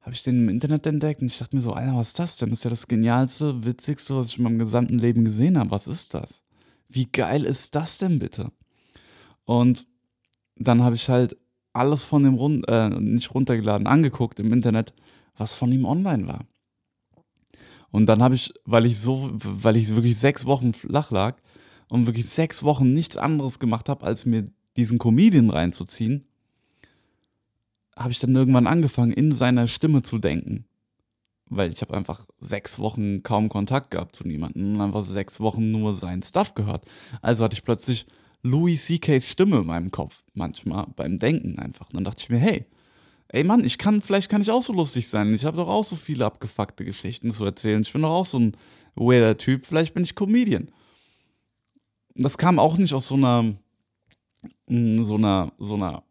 habe 0.00 0.12
ich 0.12 0.22
den 0.22 0.44
im 0.44 0.48
Internet 0.48 0.86
entdeckt 0.86 1.22
und 1.22 1.26
ich 1.26 1.38
dachte 1.38 1.56
mir 1.56 1.62
so, 1.62 1.72
Alter, 1.72 1.96
was 1.96 2.08
ist 2.08 2.18
das 2.20 2.36
denn? 2.36 2.50
Das 2.50 2.60
ist 2.60 2.64
ja 2.64 2.70
das 2.70 2.86
genialste, 2.86 3.64
witzigste, 3.64 4.14
was 4.14 4.26
ich 4.26 4.38
in 4.38 4.44
meinem 4.44 4.60
gesamten 4.60 5.00
Leben 5.00 5.24
gesehen 5.24 5.58
habe. 5.58 5.72
Was 5.72 5.88
ist 5.88 6.14
das? 6.14 6.44
Wie 6.88 7.06
geil 7.06 7.44
ist 7.44 7.74
das 7.74 7.98
denn 7.98 8.20
bitte? 8.20 8.52
Und 9.44 9.88
dann 10.56 10.82
habe 10.82 10.94
ich 10.94 11.08
halt 11.08 11.36
alles 11.72 12.04
von 12.04 12.22
dem 12.22 12.34
run 12.34 12.64
äh, 12.64 12.88
nicht 12.88 13.34
runtergeladen, 13.34 13.86
angeguckt 13.86 14.38
im 14.38 14.52
Internet, 14.52 14.94
was 15.36 15.54
von 15.54 15.72
ihm 15.72 15.84
online 15.84 16.28
war. 16.28 16.46
Und 17.90 18.06
dann 18.06 18.22
habe 18.22 18.34
ich, 18.34 18.52
weil 18.64 18.86
ich 18.86 18.98
so, 18.98 19.30
weil 19.32 19.76
ich 19.76 19.94
wirklich 19.94 20.18
sechs 20.18 20.46
Wochen 20.46 20.72
flach 20.74 21.10
lag 21.10 21.36
und 21.88 22.06
wirklich 22.06 22.28
sechs 22.28 22.62
Wochen 22.62 22.92
nichts 22.92 23.16
anderes 23.16 23.58
gemacht 23.58 23.88
habe, 23.88 24.04
als 24.04 24.26
mir 24.26 24.46
diesen 24.76 24.98
Comedian 24.98 25.50
reinzuziehen, 25.50 26.26
habe 27.96 28.10
ich 28.10 28.18
dann 28.18 28.34
irgendwann 28.34 28.66
angefangen, 28.66 29.12
in 29.12 29.30
seiner 29.30 29.68
Stimme 29.68 30.02
zu 30.02 30.18
denken. 30.18 30.64
Weil 31.48 31.70
ich 31.70 31.82
habe 31.82 31.94
einfach 31.94 32.26
sechs 32.40 32.78
Wochen 32.78 33.22
kaum 33.22 33.48
Kontakt 33.48 33.92
gehabt 33.92 34.16
zu 34.16 34.26
niemandem 34.26 34.80
einfach 34.80 35.02
sechs 35.02 35.38
Wochen 35.38 35.70
nur 35.70 35.94
seinen 35.94 36.22
Stuff 36.22 36.54
gehört. 36.54 36.84
Also 37.22 37.44
hatte 37.44 37.54
ich 37.54 37.64
plötzlich 37.64 38.06
Louis 38.44 38.84
C.K.'s 38.84 39.28
Stimme 39.28 39.58
in 39.58 39.66
meinem 39.66 39.90
Kopf, 39.90 40.22
manchmal 40.34 40.86
beim 40.94 41.18
Denken 41.18 41.58
einfach. 41.58 41.86
Und 41.88 41.94
dann 41.94 42.04
dachte 42.04 42.22
ich 42.22 42.28
mir, 42.28 42.38
hey, 42.38 42.66
ey 43.28 43.42
Mann, 43.42 43.64
ich 43.64 43.78
kann, 43.78 44.02
vielleicht 44.02 44.30
kann 44.30 44.42
ich 44.42 44.50
auch 44.50 44.62
so 44.62 44.72
lustig 44.72 45.08
sein. 45.08 45.32
Ich 45.34 45.44
habe 45.44 45.56
doch 45.56 45.68
auch 45.68 45.84
so 45.84 45.96
viele 45.96 46.26
abgefuckte 46.26 46.84
Geschichten 46.84 47.32
zu 47.32 47.44
erzählen. 47.44 47.82
Ich 47.82 47.92
bin 47.92 48.02
doch 48.02 48.10
auch 48.10 48.26
so 48.26 48.38
ein 48.38 48.56
weirder 48.94 49.36
Typ. 49.38 49.64
Vielleicht 49.64 49.94
bin 49.94 50.04
ich 50.04 50.14
Comedian. 50.14 50.70
Das 52.14 52.38
kam 52.38 52.58
auch 52.58 52.76
nicht 52.76 52.94
aus 52.94 53.08
so 53.08 53.16
einer 53.16 53.56
so 54.66 55.14
einer, 55.16 55.52
so 55.58 55.74
einer, 55.74 56.02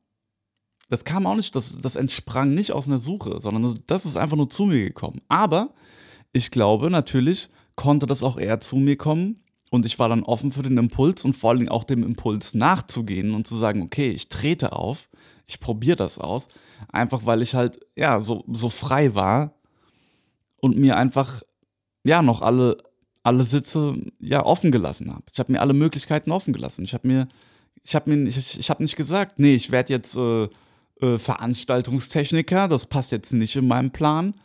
das 0.89 1.03
kam 1.03 1.25
auch 1.25 1.35
nicht, 1.35 1.55
das, 1.55 1.77
das 1.77 1.95
entsprang 1.95 2.53
nicht 2.53 2.71
aus 2.71 2.87
einer 2.87 2.99
Suche, 2.99 3.39
sondern 3.39 3.79
das 3.87 4.05
ist 4.05 4.17
einfach 4.17 4.37
nur 4.37 4.49
zu 4.49 4.65
mir 4.65 4.83
gekommen. 4.85 5.21
Aber 5.27 5.73
ich 6.31 6.51
glaube, 6.51 6.89
natürlich 6.89 7.49
konnte 7.75 8.05
das 8.05 8.23
auch 8.23 8.37
eher 8.37 8.59
zu 8.59 8.75
mir 8.75 8.97
kommen 8.97 9.42
und 9.73 9.87
ich 9.87 9.97
war 9.97 10.07
dann 10.07 10.21
offen 10.23 10.51
für 10.51 10.61
den 10.61 10.77
Impuls 10.77 11.25
und 11.25 11.35
vor 11.35 11.49
allen 11.49 11.59
Dingen 11.59 11.71
auch 11.71 11.83
dem 11.83 12.03
Impuls 12.03 12.53
nachzugehen 12.53 13.33
und 13.33 13.47
zu 13.47 13.55
sagen, 13.55 13.81
okay, 13.81 14.11
ich 14.11 14.29
trete 14.29 14.71
auf, 14.71 15.09
ich 15.47 15.59
probiere 15.59 15.97
das 15.97 16.19
aus, 16.19 16.47
einfach 16.89 17.25
weil 17.25 17.41
ich 17.41 17.55
halt, 17.55 17.79
ja, 17.95 18.21
so, 18.21 18.43
so 18.47 18.69
frei 18.69 19.15
war 19.15 19.55
und 20.61 20.77
mir 20.77 20.95
einfach, 20.95 21.41
ja, 22.03 22.21
noch 22.21 22.43
alle, 22.43 22.77
alle 23.23 23.45
Sitze, 23.45 23.95
ja, 24.19 24.45
offen 24.45 24.71
gelassen 24.71 25.11
habe. 25.11 25.23
Ich 25.33 25.39
habe 25.39 25.51
mir 25.51 25.59
alle 25.59 25.73
Möglichkeiten 25.73 26.31
offen 26.31 26.53
gelassen. 26.53 26.83
Ich 26.83 26.93
habe 26.93 27.07
mir 27.07 27.27
ich 27.83 27.95
habe 27.95 28.13
mir, 28.13 28.27
ich, 28.29 28.59
ich 28.59 28.69
habe 28.69 28.83
nicht 28.83 28.95
gesagt, 28.95 29.39
nee, 29.39 29.55
ich 29.55 29.71
werde 29.71 29.91
jetzt 29.91 30.15
äh, 30.15 30.47
äh, 31.01 31.17
Veranstaltungstechniker, 31.17 32.67
das 32.67 32.85
passt 32.85 33.11
jetzt 33.11 33.33
nicht 33.33 33.55
in 33.55 33.67
meinem 33.67 33.91
Plan, 33.91 34.35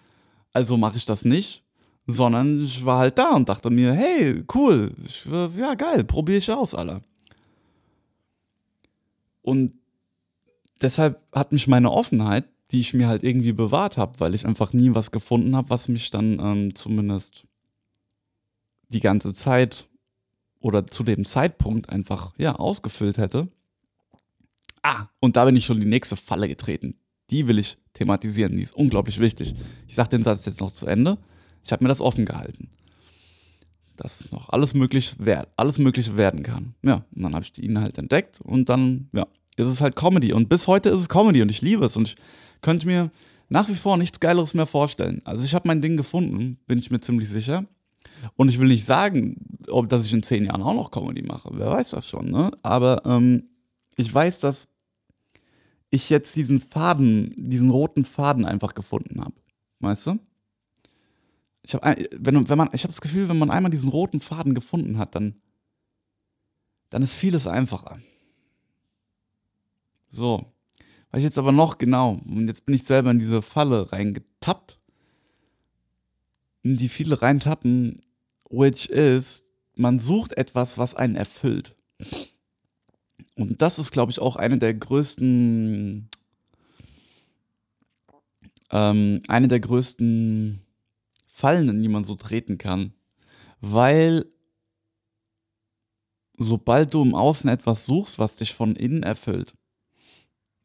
also 0.53 0.77
mache 0.77 0.97
ich 0.97 1.05
das 1.05 1.25
nicht, 1.25 1.65
sondern 2.11 2.65
ich 2.65 2.85
war 2.87 3.01
halt 3.01 3.19
da 3.19 3.37
und 3.37 3.51
dachte 3.51 3.69
mir, 3.69 3.93
hey, 3.93 4.43
cool, 4.55 4.93
ich, 5.05 5.27
ja 5.57 5.75
geil, 5.75 6.05
probiere 6.05 6.39
ich 6.39 6.51
aus, 6.51 6.75
Alter. 6.75 7.03
Und 9.43 9.75
deshalb 10.81 11.21
hat 11.33 11.53
mich 11.53 11.67
meine 11.67 11.93
Offenheit, 11.93 12.47
die 12.71 12.81
ich 12.81 12.95
mir 12.95 13.09
halt 13.09 13.23
irgendwie 13.23 13.53
bewahrt 13.53 13.99
habe, 13.99 14.19
weil 14.21 14.35
ich 14.35 14.47
einfach 14.47 14.73
nie 14.73 14.95
was 14.95 15.11
gefunden 15.11 15.55
habe, 15.55 15.69
was 15.69 15.89
mich 15.89 16.11
dann 16.11 16.41
ähm, 16.41 16.75
zumindest 16.75 17.45
die 18.89 19.01
ganze 19.01 19.35
Zeit 19.35 19.87
oder 20.61 20.87
zu 20.87 21.05
dem 21.05 21.27
Zeitpunkt 21.27 21.91
einfach 21.91 22.33
ja 22.39 22.57
ausgefüllt 22.57 23.19
hätte. 23.19 23.49
Ah, 24.83 25.09
und 25.21 25.37
da 25.37 25.45
bin 25.45 25.57
ich 25.57 25.67
schon 25.67 25.81
die 25.81 25.87
nächste 25.87 26.17
Falle 26.17 26.49
getreten. 26.49 26.95
Die 27.31 27.47
will 27.47 27.59
ich 27.59 27.77
thematisieren, 27.93 28.57
die 28.57 28.63
ist 28.63 28.75
unglaublich 28.75 29.19
wichtig. 29.19 29.55
Ich 29.87 29.95
sage 29.95 30.09
den 30.09 30.23
Satz 30.23 30.47
jetzt 30.47 30.63
noch 30.63 30.73
zu 30.73 30.87
Ende. 30.87 31.19
Ich 31.65 31.73
habe 31.73 31.85
mir 31.85 31.89
das 31.89 32.01
offen 32.01 32.25
gehalten. 32.25 32.71
Dass 33.97 34.31
noch 34.33 34.49
alles 34.51 34.75
möglich 34.75 35.17
alles 35.57 35.79
Mögliche 35.79 36.17
werden 36.17 36.43
kann. 36.43 36.75
Ja, 36.83 37.05
und 37.15 37.23
dann 37.23 37.35
habe 37.35 37.45
ich 37.45 37.63
ihn 37.63 37.81
halt 37.81 37.99
entdeckt 37.99 38.41
und 38.41 38.69
dann, 38.69 39.09
ja, 39.13 39.27
ist 39.57 39.67
es 39.67 39.81
halt 39.81 39.97
Comedy. 39.97 40.33
Und 40.33 40.49
bis 40.49 40.69
heute 40.69 40.89
ist 40.91 41.01
es 41.01 41.09
Comedy 41.09 41.43
und 41.43 41.49
ich 41.49 41.63
liebe 41.63 41.85
es. 41.85 41.97
Und 41.97 42.09
ich 42.09 42.17
könnte 42.61 42.87
mir 42.87 43.11
nach 43.49 43.69
wie 43.69 43.75
vor 43.75 43.97
nichts 43.97 44.21
Geileres 44.21 44.55
mehr 44.55 44.67
vorstellen. 44.67 45.21
Also 45.25 45.45
ich 45.45 45.55
habe 45.55 45.67
mein 45.67 45.83
Ding 45.83 45.97
gefunden, 45.97 46.59
bin 46.67 46.79
ich 46.79 46.91
mir 46.91 47.01
ziemlich 47.01 47.29
sicher. 47.29 47.65
Und 48.37 48.49
ich 48.49 48.59
will 48.59 48.69
nicht 48.69 48.85
sagen, 48.85 49.37
ob 49.69 49.89
dass 49.89 50.05
ich 50.05 50.13
in 50.13 50.23
zehn 50.23 50.45
Jahren 50.45 50.63
auch 50.63 50.75
noch 50.75 50.91
Comedy 50.91 51.23
mache. 51.23 51.51
Wer 51.53 51.71
weiß 51.71 51.91
das 51.91 52.09
schon, 52.09 52.31
ne? 52.31 52.51
Aber 52.63 53.03
ähm, 53.05 53.45
ich 53.97 54.13
weiß, 54.13 54.41
dass 54.41 54.69
ich 55.91 56.11
jetzt 56.11 56.37
diesen 56.37 56.61
Faden, 56.61 57.35
diesen 57.37 57.71
roten 57.71 58.05
Faden 58.05 58.45
einfach 58.45 58.75
gefunden 58.75 59.21
habe. 59.21 59.35
Weißt 59.81 60.07
du? 60.07 60.19
Ich 61.63 61.75
habe 61.75 62.09
wenn, 62.13 62.49
wenn 62.49 62.59
man, 62.59 62.71
ich 62.73 62.83
habe 62.83 62.93
das 62.93 63.01
Gefühl, 63.01 63.29
wenn 63.29 63.39
man 63.39 63.51
einmal 63.51 63.71
diesen 63.71 63.91
roten 63.91 64.21
Faden 64.21 64.55
gefunden 64.55 64.99
hat, 64.99 65.15
dann, 65.15 65.41
dann 66.91 67.03
ist 67.03 67.17
vieles 67.17 67.47
einfacher. 67.47 68.01
So. 70.11 70.53
Weil 71.11 71.19
ich 71.19 71.25
jetzt 71.25 71.39
aber 71.39 71.53
noch 71.53 71.79
genau, 71.79 72.21
und 72.27 72.47
jetzt 72.49 72.67
bin 72.67 72.75
ich 72.75 72.85
selber 72.85 73.11
in 73.11 73.19
diese 73.19 73.43
Falle 73.43 73.93
reingetappt, 73.93 74.79
in 76.63 76.77
die 76.77 76.89
viele 76.89 77.23
reintappen, 77.23 78.01
which 78.51 78.87
is, 78.91 79.53
man 79.75 79.99
sucht 79.99 80.37
etwas, 80.37 80.77
was 80.77 80.95
einen 80.95 81.17
erfüllt. 81.17 81.75
Und 83.37 83.63
das 83.63 83.79
ist, 83.79 83.93
glaube 83.93 84.13
ich, 84.13 84.21
auch 84.21 84.37
eine 84.37 84.59
der 84.59 84.75
größten, 84.75 86.09
ähm, 88.71 89.21
eine 89.29 89.49
der 89.49 89.61
größten 89.61 90.61
Fallen, 91.39 91.69
in 91.69 91.83
die 91.83 91.89
man 91.89 92.03
so 92.03 92.17
treten 92.17 92.59
kann. 92.59 92.95
Weil 93.61 94.27
sobald 96.37 96.93
du 96.93 97.03
im 97.03 97.15
Außen 97.15 97.49
etwas 97.49 97.85
suchst, 97.85 98.19
was 98.19 98.37
dich 98.37 98.55
von 98.55 98.75
innen 98.75 99.05
erfüllt, 99.05 99.55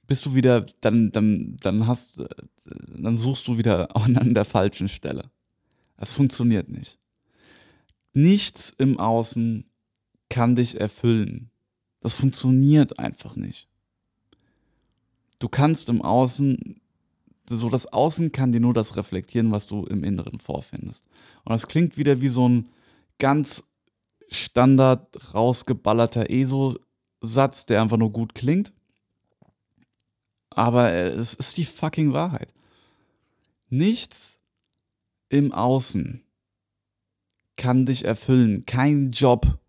bist 0.07 0.25
du 0.25 0.33
wieder, 0.33 0.65
dann, 0.81 1.11
dann, 1.11 1.57
dann 1.57 1.85
hast, 1.85 2.19
dann 2.97 3.17
suchst 3.17 3.47
du 3.47 3.59
wieder 3.59 3.95
an 3.95 4.33
der 4.33 4.45
falschen 4.45 4.89
Stelle. 4.89 5.29
Das 5.95 6.11
funktioniert 6.11 6.69
nicht. 6.69 6.97
Nichts 8.13 8.71
im 8.71 8.99
Außen 8.99 9.69
kann 10.29 10.55
dich 10.55 10.81
erfüllen. 10.81 11.51
Das 11.99 12.15
funktioniert 12.15 12.97
einfach 12.97 13.35
nicht. 13.35 13.69
Du 15.39 15.49
kannst 15.49 15.89
im 15.89 16.01
Außen, 16.01 16.81
so 17.47 17.69
das 17.69 17.87
Außen 17.87 18.31
kann 18.31 18.51
dir 18.51 18.59
nur 18.59 18.73
das 18.73 18.95
reflektieren, 18.95 19.51
was 19.51 19.67
du 19.67 19.85
im 19.85 20.03
Inneren 20.03 20.39
vorfindest. 20.39 21.05
Und 21.43 21.51
das 21.51 21.67
klingt 21.67 21.97
wieder 21.97 22.21
wie 22.21 22.29
so 22.29 22.47
ein 22.47 22.71
ganz 23.19 23.63
standard 24.29 25.33
rausgeballerter 25.33 26.29
ESO-Satz, 26.29 27.65
der 27.65 27.81
einfach 27.81 27.97
nur 27.97 28.11
gut 28.11 28.35
klingt. 28.35 28.73
Aber 30.49 30.91
es 30.91 31.33
ist 31.33 31.57
die 31.57 31.65
fucking 31.65 32.13
Wahrheit. 32.13 32.53
Nichts 33.69 34.39
im 35.29 35.51
Außen 35.51 36.23
kann 37.55 37.85
dich 37.85 38.05
erfüllen. 38.05 38.65
Kein 38.65 39.11
Job 39.11 39.59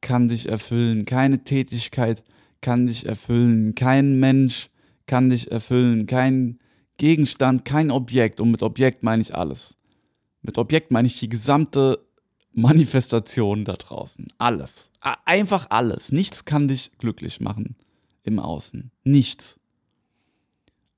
kann 0.00 0.28
dich 0.28 0.48
erfüllen. 0.48 1.04
Keine 1.04 1.42
Tätigkeit 1.44 2.22
kann 2.60 2.86
dich 2.86 3.06
erfüllen. 3.06 3.74
Kein 3.74 4.18
Mensch 4.20 4.70
kann 5.06 5.30
dich 5.30 5.50
erfüllen. 5.50 6.06
Kein 6.06 6.58
Gegenstand, 6.96 7.64
kein 7.64 7.90
Objekt. 7.90 8.40
Und 8.40 8.50
mit 8.50 8.62
Objekt 8.62 9.02
meine 9.02 9.22
ich 9.22 9.34
alles. 9.34 9.76
Mit 10.42 10.58
Objekt 10.58 10.90
meine 10.90 11.06
ich 11.06 11.18
die 11.18 11.28
gesamte 11.28 12.06
Manifestation 12.52 13.64
da 13.64 13.74
draußen. 13.74 14.26
Alles. 14.38 14.90
Einfach 15.24 15.66
alles. 15.70 16.10
Nichts 16.10 16.44
kann 16.44 16.68
dich 16.68 16.92
glücklich 16.98 17.40
machen 17.40 17.76
im 18.22 18.38
Außen. 18.38 18.90
Nichts. 19.04 19.60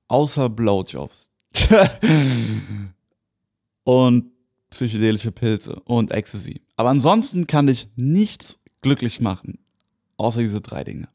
Außer 0.06 0.48
Blowjobs. 0.48 1.30
und 3.84 4.30
psychedelische 4.70 5.32
Pilze 5.32 5.80
und 5.80 6.12
Ecstasy. 6.12 6.62
Aber 6.76 6.90
ansonsten 6.90 7.46
kann 7.46 7.66
dich 7.66 7.88
nichts 7.96 8.60
glücklich 8.82 9.20
machen. 9.20 9.58
Außer 10.16 10.40
diese 10.40 10.60
drei 10.60 10.84
Dinge. 10.84 11.08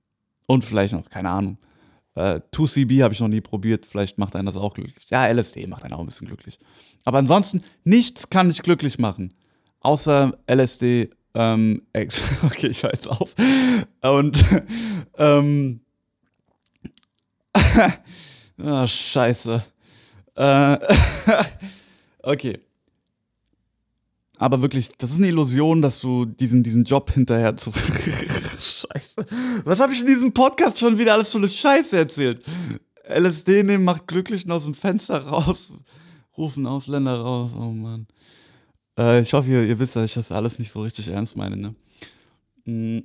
Und 0.48 0.66
vielleicht 0.66 0.94
noch, 0.94 1.10
keine 1.10 1.30
Ahnung. 1.30 1.58
Äh, 2.16 2.42
2CB 2.54 3.04
habe 3.04 3.14
ich 3.14 3.20
noch 3.20 3.28
nie 3.28 3.42
probiert. 3.42 3.86
Vielleicht 3.86 4.18
macht 4.18 4.36
einen 4.36 4.46
das 4.46 4.56
auch 4.56 4.74
glücklich. 4.74 5.06
Ja, 5.10 5.28
LSD 5.28 5.68
macht 5.68 5.84
einen 5.84 5.94
auch 5.94 6.00
ein 6.00 6.06
bisschen 6.06 6.28
glücklich. 6.28 6.60
Aber 7.06 7.18
ansonsten, 7.18 7.64
nichts 7.84 8.30
kann 8.30 8.50
dich 8.50 8.62
glücklich 8.62 9.00
machen. 9.00 9.34
Außer 9.80 10.38
LSD, 10.48 11.10
ähm, 11.34 11.82
okay, 12.44 12.68
ich 12.68 12.84
höre 12.84 12.94
jetzt 12.94 13.08
auf. 13.08 13.34
Und, 14.02 14.46
ähm, 15.18 15.82
Ah, 18.62 18.88
scheiße. 18.88 19.64
Äh, 20.36 20.78
okay. 22.22 22.60
Aber 24.38 24.62
wirklich, 24.62 24.92
das 24.98 25.12
ist 25.12 25.18
eine 25.18 25.28
Illusion, 25.28 25.82
dass 25.82 26.00
du 26.00 26.26
diesen, 26.26 26.64
diesen 26.64 26.84
Job 26.84 27.12
hinterher 27.12 27.56
zu. 27.56 27.72
Was 29.64 29.80
habe 29.80 29.94
ich 29.94 30.02
in 30.02 30.08
diesem 30.08 30.34
Podcast 30.34 30.80
schon 30.80 30.98
wieder 30.98 31.14
alles 31.14 31.32
so 31.32 31.38
eine 31.38 31.48
Scheiße 31.48 31.98
erzählt? 31.98 32.44
LSD 33.08 33.64
nehmen 33.64 33.84
macht 33.84 34.08
Glücklichen 34.08 34.52
aus 34.52 34.64
dem 34.64 34.74
Fenster 34.74 35.18
raus, 35.18 35.72
rufen 36.38 36.66
Ausländer 36.66 37.20
raus. 37.20 37.52
Oh 37.56 37.72
Mann. 37.72 38.08
Äh, 38.98 39.22
ich 39.22 39.34
hoffe, 39.34 39.50
ihr, 39.50 39.64
ihr 39.64 39.80
wisst, 39.80 39.96
dass 39.96 40.06
ich 40.06 40.14
das 40.14 40.32
alles 40.32 40.60
nicht 40.60 40.72
so 40.72 40.82
richtig 40.82 41.08
ernst 41.08 41.36
meine, 41.36 41.58
ne? 41.58 41.76
Mhm. 42.66 43.04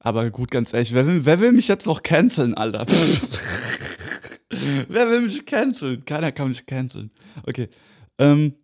Aber 0.00 0.30
gut, 0.30 0.50
ganz 0.50 0.72
ehrlich, 0.72 0.92
wer 0.94 1.06
will, 1.06 1.24
wer 1.24 1.40
will 1.40 1.52
mich 1.52 1.68
jetzt 1.68 1.86
noch 1.86 2.02
canceln, 2.02 2.54
Alter? 2.54 2.84
wer 4.88 5.10
will 5.10 5.20
mich 5.22 5.46
canceln? 5.46 6.04
Keiner 6.04 6.32
kann 6.32 6.48
mich 6.48 6.66
canceln. 6.66 7.12
Okay. 7.46 7.68
Ähm, 8.18 8.54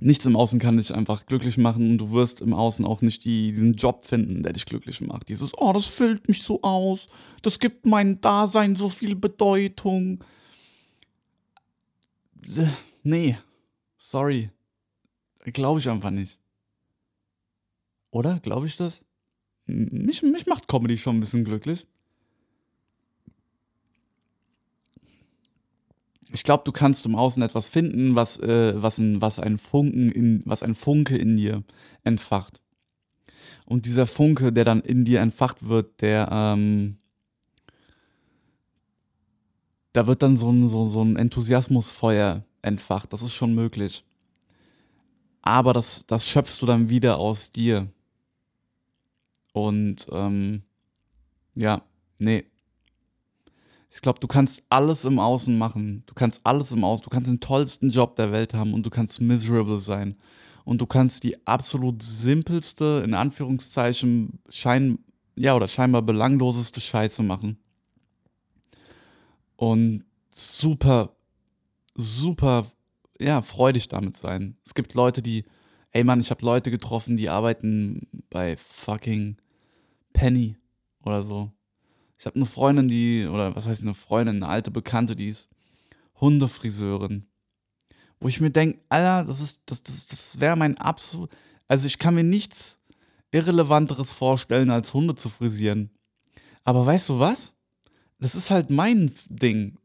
nichts 0.00 0.26
im 0.26 0.36
Außen 0.36 0.58
kann 0.58 0.76
dich 0.76 0.94
einfach 0.94 1.26
glücklich 1.26 1.58
machen 1.58 1.90
und 1.90 1.98
du 1.98 2.10
wirst 2.12 2.40
im 2.40 2.54
Außen 2.54 2.84
auch 2.84 3.00
nicht 3.02 3.24
die, 3.24 3.52
diesen 3.52 3.74
Job 3.74 4.04
finden, 4.04 4.42
der 4.42 4.52
dich 4.52 4.66
glücklich 4.66 5.00
macht. 5.00 5.28
Dieses, 5.28 5.52
oh, 5.56 5.72
das 5.72 5.86
füllt 5.86 6.28
mich 6.28 6.42
so 6.42 6.62
aus, 6.62 7.08
das 7.42 7.58
gibt 7.58 7.86
mein 7.86 8.20
Dasein 8.20 8.76
so 8.76 8.88
viel 8.88 9.16
Bedeutung. 9.16 10.22
Nee, 13.02 13.38
sorry. 13.98 14.50
Glaube 15.44 15.80
ich 15.80 15.88
einfach 15.88 16.10
nicht. 16.10 16.38
Oder? 18.10 18.38
Glaube 18.40 18.66
ich 18.66 18.76
das? 18.76 19.04
mich, 19.66 20.22
mich 20.22 20.46
macht 20.46 20.68
Comedy 20.68 20.98
schon 20.98 21.16
ein 21.16 21.20
bisschen 21.20 21.44
glücklich. 21.44 21.86
Ich 26.32 26.42
glaube, 26.42 26.64
du 26.64 26.72
kannst 26.72 27.06
im 27.06 27.14
Außen 27.14 27.42
etwas 27.42 27.68
finden, 27.68 28.16
was, 28.16 28.38
äh, 28.40 28.80
was, 28.82 28.98
ein, 28.98 29.20
was, 29.20 29.38
ein 29.38 29.58
Funken 29.58 30.10
in, 30.10 30.42
was 30.46 30.62
ein 30.62 30.74
Funke 30.74 31.16
in 31.16 31.36
dir 31.36 31.62
entfacht. 32.02 32.60
Und 33.66 33.86
dieser 33.86 34.06
Funke, 34.06 34.52
der 34.52 34.64
dann 34.64 34.80
in 34.80 35.04
dir 35.04 35.20
entfacht 35.20 35.66
wird, 35.66 36.00
der, 36.00 36.28
ähm, 36.30 36.98
da 39.92 40.06
wird 40.06 40.22
dann 40.22 40.36
so 40.36 40.50
ein, 40.50 40.68
so, 40.68 40.86
so 40.88 41.02
ein 41.02 41.16
Enthusiasmusfeuer 41.16 42.44
entfacht. 42.62 43.12
Das 43.12 43.22
ist 43.22 43.34
schon 43.34 43.54
möglich. 43.54 44.04
Aber 45.40 45.72
das, 45.72 46.04
das 46.06 46.26
schöpfst 46.26 46.60
du 46.60 46.66
dann 46.66 46.88
wieder 46.88 47.18
aus 47.18 47.50
dir. 47.50 47.88
Und 49.52 50.06
ähm, 50.10 50.62
ja, 51.54 51.82
nee. 52.18 52.44
Ich 53.94 54.00
glaube, 54.00 54.18
du 54.18 54.26
kannst 54.26 54.64
alles 54.70 55.04
im 55.04 55.20
Außen 55.20 55.56
machen. 55.56 56.02
Du 56.06 56.14
kannst 56.14 56.40
alles 56.42 56.72
im 56.72 56.82
Außen. 56.82 57.04
Du 57.04 57.10
kannst 57.10 57.30
den 57.30 57.38
tollsten 57.38 57.90
Job 57.90 58.16
der 58.16 58.32
Welt 58.32 58.52
haben 58.52 58.74
und 58.74 58.84
du 58.84 58.90
kannst 58.90 59.20
miserable 59.20 59.78
sein. 59.78 60.16
Und 60.64 60.80
du 60.80 60.86
kannst 60.86 61.22
die 61.22 61.46
absolut 61.46 62.02
simpelste, 62.02 63.02
in 63.04 63.14
Anführungszeichen, 63.14 64.40
schein, 64.48 64.98
ja, 65.36 65.54
oder 65.54 65.68
scheinbar 65.68 66.02
belangloseste 66.02 66.80
Scheiße 66.80 67.22
machen. 67.22 67.56
Und 69.54 70.04
super, 70.28 71.14
super 71.94 72.66
ja, 73.20 73.42
freudig 73.42 73.86
damit 73.86 74.16
sein. 74.16 74.56
Es 74.64 74.74
gibt 74.74 74.94
Leute, 74.94 75.22
die, 75.22 75.44
ey 75.92 76.02
Mann, 76.02 76.18
ich 76.18 76.32
habe 76.32 76.44
Leute 76.44 76.72
getroffen, 76.72 77.16
die 77.16 77.28
arbeiten 77.28 78.08
bei 78.28 78.56
fucking 78.56 79.36
Penny 80.12 80.56
oder 81.04 81.22
so. 81.22 81.52
Ich 82.18 82.26
habe 82.26 82.36
eine 82.36 82.46
Freundin, 82.46 82.88
die, 82.88 83.26
oder 83.26 83.54
was 83.54 83.66
heißt 83.66 83.82
eine 83.82 83.94
Freundin, 83.94 84.36
eine 84.36 84.48
alte 84.48 84.70
Bekannte, 84.70 85.16
die 85.16 85.28
ist 85.28 85.48
Hundefriseurin. 86.20 87.26
Wo 88.20 88.28
ich 88.28 88.40
mir 88.40 88.50
denke, 88.50 88.80
Alter, 88.88 89.24
das 89.24 89.40
ist, 89.40 89.62
das, 89.66 89.82
das, 89.82 90.06
das 90.06 90.40
wäre 90.40 90.56
mein 90.56 90.78
absolut, 90.78 91.30
also 91.68 91.86
ich 91.86 91.98
kann 91.98 92.14
mir 92.14 92.24
nichts 92.24 92.78
Irrelevanteres 93.32 94.12
vorstellen, 94.12 94.70
als 94.70 94.94
Hunde 94.94 95.16
zu 95.16 95.28
frisieren. 95.28 95.90
Aber 96.62 96.86
weißt 96.86 97.08
du 97.08 97.18
was? 97.18 97.54
Das 98.18 98.34
ist 98.34 98.50
halt 98.50 98.70
mein 98.70 99.14
Ding. 99.28 99.76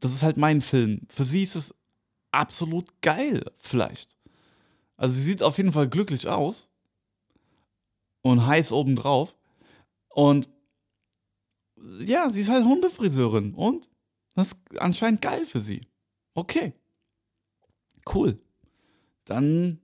Das 0.00 0.12
ist 0.12 0.22
halt 0.22 0.36
mein 0.36 0.60
Film. 0.60 1.06
Für 1.08 1.24
sie 1.24 1.42
ist 1.42 1.54
es 1.54 1.74
absolut 2.32 3.00
geil, 3.00 3.44
vielleicht. 3.56 4.16
Also 4.96 5.14
sie 5.14 5.22
sieht 5.22 5.42
auf 5.42 5.56
jeden 5.56 5.72
Fall 5.72 5.88
glücklich 5.88 6.28
aus. 6.28 6.68
Und 8.20 8.46
heiß 8.46 8.72
obendrauf. 8.72 9.36
Und 10.08 10.48
ja, 12.00 12.30
sie 12.30 12.40
ist 12.40 12.50
halt 12.50 12.64
Hundefriseurin. 12.64 13.54
Und 13.54 13.88
das 14.34 14.48
ist 14.48 14.80
anscheinend 14.80 15.20
geil 15.20 15.44
für 15.44 15.60
sie. 15.60 15.80
Okay. 16.34 16.72
Cool. 18.06 18.38
Dann 19.24 19.80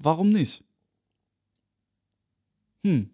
warum 0.00 0.30
nicht? 0.30 0.64
Hm. 2.84 3.10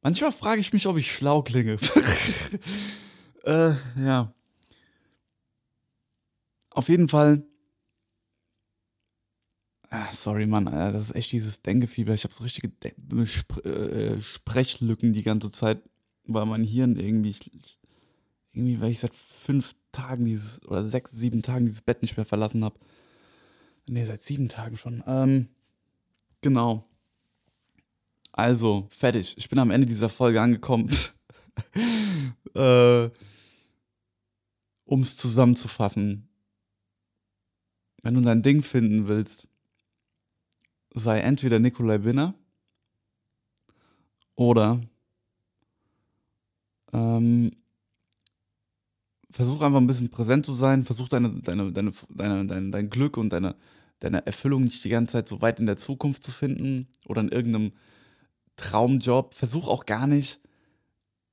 Manchmal 0.00 0.32
frage 0.32 0.60
ich 0.60 0.72
mich, 0.72 0.86
ob 0.86 0.96
ich 0.96 1.12
schlau 1.12 1.42
klinge. 1.42 1.76
äh, 3.44 3.74
ja. 3.96 4.34
Auf 6.70 6.88
jeden 6.88 7.08
Fall. 7.08 7.44
Ah, 9.94 10.10
sorry, 10.10 10.46
Mann, 10.46 10.64
das 10.64 11.10
ist 11.10 11.14
echt 11.14 11.32
dieses 11.32 11.60
Denkefieber. 11.60 12.14
Ich 12.14 12.24
habe 12.24 12.32
so 12.32 12.42
richtige 12.42 12.70
De 12.70 13.26
Spr 13.26 13.66
äh, 13.66 14.22
Sprechlücken 14.22 15.12
die 15.12 15.22
ganze 15.22 15.50
Zeit, 15.50 15.82
weil 16.24 16.46
mein 16.46 16.64
Hirn 16.64 16.96
irgendwie, 16.96 17.28
ich, 17.28 17.78
irgendwie, 18.54 18.80
weil 18.80 18.90
ich 18.90 19.00
seit 19.00 19.14
fünf 19.14 19.74
Tagen 19.92 20.24
dieses, 20.24 20.66
oder 20.66 20.82
sechs, 20.82 21.10
sieben 21.10 21.42
Tagen 21.42 21.66
dieses 21.66 21.82
Bett 21.82 22.00
nicht 22.00 22.16
mehr 22.16 22.24
verlassen 22.24 22.64
habe. 22.64 22.80
Ne, 23.86 24.06
seit 24.06 24.22
sieben 24.22 24.48
Tagen 24.48 24.78
schon. 24.78 25.04
Ähm, 25.06 25.48
genau. 26.40 26.88
Also, 28.32 28.86
fertig. 28.88 29.34
Ich 29.36 29.50
bin 29.50 29.58
am 29.58 29.70
Ende 29.70 29.86
dieser 29.86 30.08
Folge 30.08 30.40
angekommen. 30.40 30.88
äh, 32.54 33.10
um 34.86 35.02
es 35.02 35.18
zusammenzufassen. 35.18 36.30
Wenn 38.02 38.14
du 38.14 38.22
dein 38.22 38.42
Ding 38.42 38.62
finden 38.62 39.06
willst, 39.06 39.51
sei 40.94 41.20
entweder 41.20 41.58
Nikolai 41.58 41.98
Binner 41.98 42.34
oder 44.34 44.80
ähm, 46.92 47.52
versuch 49.30 49.62
einfach 49.62 49.80
ein 49.80 49.86
bisschen 49.86 50.10
präsent 50.10 50.46
zu 50.46 50.52
sein, 50.52 50.84
versuch 50.84 51.08
deine, 51.08 51.40
deine, 51.40 51.72
deine, 51.72 51.92
deine, 52.10 52.46
dein, 52.46 52.72
dein 52.72 52.90
Glück 52.90 53.16
und 53.16 53.30
deine, 53.30 53.56
deine 54.00 54.26
Erfüllung 54.26 54.64
nicht 54.64 54.84
die 54.84 54.88
ganze 54.88 55.12
Zeit 55.12 55.28
so 55.28 55.40
weit 55.40 55.60
in 55.60 55.66
der 55.66 55.76
Zukunft 55.76 56.22
zu 56.22 56.30
finden 56.30 56.88
oder 57.06 57.22
in 57.22 57.28
irgendeinem 57.28 57.72
Traumjob. 58.56 59.34
Versuch 59.34 59.68
auch 59.68 59.86
gar 59.86 60.06
nicht, 60.06 60.40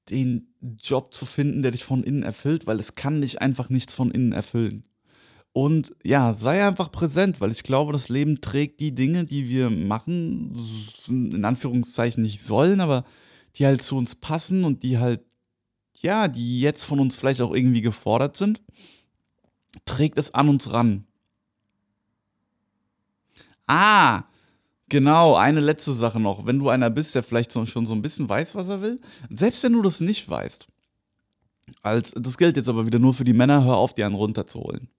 den 0.10 0.54
Job 0.62 1.14
zu 1.14 1.26
finden, 1.26 1.62
der 1.62 1.72
dich 1.72 1.84
von 1.84 2.04
innen 2.04 2.24
erfüllt, 2.24 2.66
weil 2.66 2.80
es 2.80 2.96
kann 2.96 3.22
dich 3.22 3.42
einfach 3.42 3.70
nichts 3.70 3.94
von 3.94 4.12
innen 4.12 4.32
erfüllen. 4.32 4.84
Und 5.52 5.96
ja, 6.04 6.34
sei 6.34 6.66
einfach 6.66 6.92
präsent, 6.92 7.42
weil 7.42 7.52
ich 7.52 7.64
glaube, 7.64 7.92
das 7.92 8.08
Leben 8.10 8.40
trägt 8.40 8.80
die 8.80 8.94
Dinge, 8.94 9.26
die 9.26 9.50
wir 9.50 9.70
machen, 9.70 10.56
in 11.08 11.44
Anführungszeichen 11.44 12.22
nicht 12.24 12.42
sollen, 12.42 12.82
aber 12.82 13.04
die 13.56 13.66
halt 13.66 13.82
zu 13.82 13.98
uns 13.98 14.16
passen 14.16 14.64
und 14.64 14.84
die 14.84 15.00
halt, 15.00 15.22
ja, 15.96 16.28
die 16.28 16.62
jetzt 16.62 16.84
von 16.84 17.00
uns 17.00 17.16
vielleicht 17.16 17.42
auch 17.42 17.54
irgendwie 17.54 17.82
gefordert 17.82 18.38
sind, 18.38 18.62
trägt 19.86 20.18
es 20.18 20.34
an 20.34 20.50
uns 20.50 20.72
ran. 20.72 21.06
Ah, 23.68 24.24
Genau, 24.90 25.36
eine 25.36 25.60
letzte 25.60 25.94
Sache 25.94 26.20
noch. 26.20 26.48
Wenn 26.48 26.58
du 26.58 26.70
einer 26.70 26.90
bist, 26.90 27.14
der 27.14 27.22
vielleicht 27.22 27.54
schon 27.54 27.86
so 27.86 27.94
ein 27.94 28.02
bisschen 28.02 28.28
weiß, 28.28 28.56
was 28.56 28.70
er 28.70 28.82
will, 28.82 29.00
selbst 29.30 29.64
wenn 29.64 29.74
du 29.74 29.84
das 29.84 30.02
nicht 30.02 30.28
weißt, 30.28 30.68
als, 31.84 32.14
das 32.18 32.40
gilt 32.40 32.58
jetzt 32.58 32.68
aber 32.68 32.88
wieder 32.88 32.98
nur 32.98 33.14
für 33.14 33.24
die 33.24 33.34
Männer, 33.34 33.64
hör 33.64 33.78
auf, 33.78 33.94
die 33.94 34.04
einen 34.04 34.16
runterzuholen. 34.16 34.90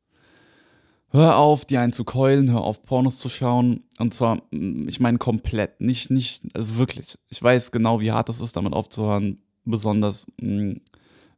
Hör 1.13 1.37
auf, 1.37 1.65
die 1.65 1.77
einen 1.77 1.93
zu 1.93 2.05
keulen, 2.05 2.51
hör 2.51 2.63
auf, 2.63 2.85
Pornos 2.85 3.19
zu 3.19 3.29
schauen. 3.29 3.85
Und 3.99 4.15
zwar, 4.15 4.43
mm, 4.51 4.89
ich 4.89 5.01
meine 5.01 5.19
komplett, 5.19 5.81
nicht, 5.81 6.11
nicht, 6.11 6.45
also 6.55 6.77
wirklich. 6.79 7.19
Ich 7.29 7.43
weiß 7.43 7.73
genau, 7.73 8.01
wie 8.01 8.13
hart 8.13 8.29
es 8.29 8.41
ist, 8.41 8.57
damit 8.57 8.73
aufzuhören. 8.73 9.43
Besonders 9.65 10.27
mh, 10.41 10.75
mm, 10.75 10.81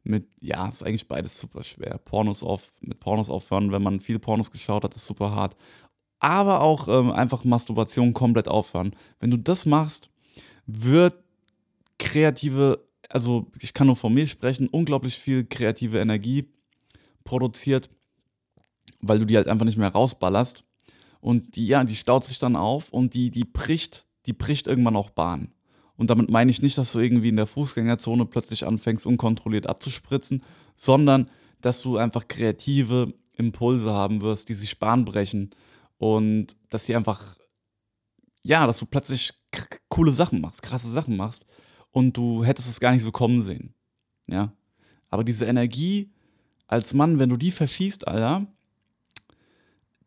mit, 0.05 0.27
ja, 0.41 0.67
ist 0.67 0.83
eigentlich 0.83 1.07
beides 1.07 1.39
super 1.39 1.63
schwer. 1.63 1.97
Pornos 1.97 2.43
auf, 2.43 2.73
mit 2.81 2.99
Pornos 2.99 3.29
aufhören, 3.29 3.71
wenn 3.71 3.81
man 3.81 4.01
viel 4.01 4.19
Pornos 4.19 4.51
geschaut 4.51 4.83
hat, 4.83 4.95
ist 4.95 5.05
super 5.05 5.31
hart 5.31 5.55
aber 6.23 6.61
auch 6.61 6.87
ähm, 6.87 7.11
einfach 7.11 7.43
Masturbation 7.43 8.13
komplett 8.13 8.47
aufhören. 8.47 8.95
Wenn 9.19 9.29
du 9.29 9.37
das 9.37 9.65
machst, 9.65 10.09
wird 10.65 11.15
kreative, 11.99 12.79
also 13.09 13.51
ich 13.59 13.73
kann 13.73 13.87
nur 13.87 13.97
von 13.97 14.13
mir 14.13 14.25
sprechen, 14.25 14.69
unglaublich 14.69 15.17
viel 15.17 15.43
kreative 15.43 15.99
Energie 15.99 16.47
produziert, 17.25 17.89
weil 19.03 19.19
du 19.19 19.25
die 19.25 19.35
halt 19.35 19.47
einfach 19.47 19.65
nicht 19.65 19.77
mehr 19.77 19.91
rausballerst. 19.91 20.63
Und 21.19 21.55
die, 21.55 21.67
ja, 21.67 21.83
die 21.83 21.95
staut 21.95 22.23
sich 22.23 22.39
dann 22.39 22.55
auf 22.55 22.89
und 22.89 23.13
die, 23.13 23.29
die 23.31 23.45
bricht, 23.45 24.07
die 24.25 24.33
bricht 24.33 24.67
irgendwann 24.67 24.95
auch 24.95 25.09
Bahn. 25.09 25.53
Und 25.95 26.09
damit 26.09 26.29
meine 26.29 26.49
ich 26.49 26.61
nicht, 26.61 26.77
dass 26.77 26.91
du 26.91 26.99
irgendwie 26.99 27.29
in 27.29 27.35
der 27.35 27.45
Fußgängerzone 27.45 28.25
plötzlich 28.25 28.65
anfängst, 28.65 29.05
unkontrolliert 29.05 29.67
abzuspritzen, 29.67 30.41
sondern 30.75 31.29
dass 31.61 31.81
du 31.81 31.97
einfach 31.97 32.27
kreative 32.27 33.13
Impulse 33.33 33.93
haben 33.93 34.21
wirst, 34.21 34.49
die 34.49 34.53
sich 34.53 34.79
Bahn 34.79 35.05
brechen 35.05 35.51
und 35.97 36.55
dass 36.69 36.85
sie 36.85 36.95
einfach, 36.95 37.37
ja, 38.43 38.65
dass 38.65 38.79
du 38.79 38.85
plötzlich 38.85 39.33
coole 39.87 40.13
Sachen 40.13 40.41
machst, 40.41 40.63
krasse 40.63 40.89
Sachen 40.89 41.15
machst 41.15 41.45
und 41.91 42.17
du 42.17 42.43
hättest 42.43 42.69
es 42.69 42.79
gar 42.79 42.91
nicht 42.91 43.03
so 43.03 43.11
kommen 43.11 43.41
sehen. 43.41 43.73
Ja. 44.27 44.51
Aber 45.09 45.23
diese 45.23 45.45
Energie 45.45 46.11
als 46.67 46.93
Mann, 46.93 47.19
wenn 47.19 47.29
du 47.29 47.37
die 47.37 47.51
verschießt, 47.51 48.07
Alter, 48.07 48.47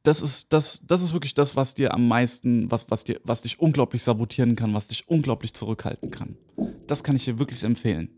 das 0.07 0.23
ist, 0.23 0.53
das, 0.53 0.83
das 0.87 1.03
ist 1.03 1.13
wirklich 1.15 1.35
das, 1.35 1.57
was 1.57 1.75
dir 1.75 1.93
am 1.93 2.07
meisten, 2.07 2.71
was, 2.71 2.89
was, 2.91 3.03
dir, 3.03 3.21
was 3.25 3.43
dich 3.43 3.59
unglaublich 3.59 4.05
sabotieren 4.05 4.55
kann, 4.55 4.73
was 4.73 4.87
dich 4.89 5.09
unglaublich 5.09 5.53
zurückhalten 5.53 6.13
kann. 6.13 6.37
Das 6.87 7.03
kann 7.03 7.17
ich 7.17 7.25
dir 7.25 7.41
wirklich 7.41 7.65
empfehlen. 7.65 8.11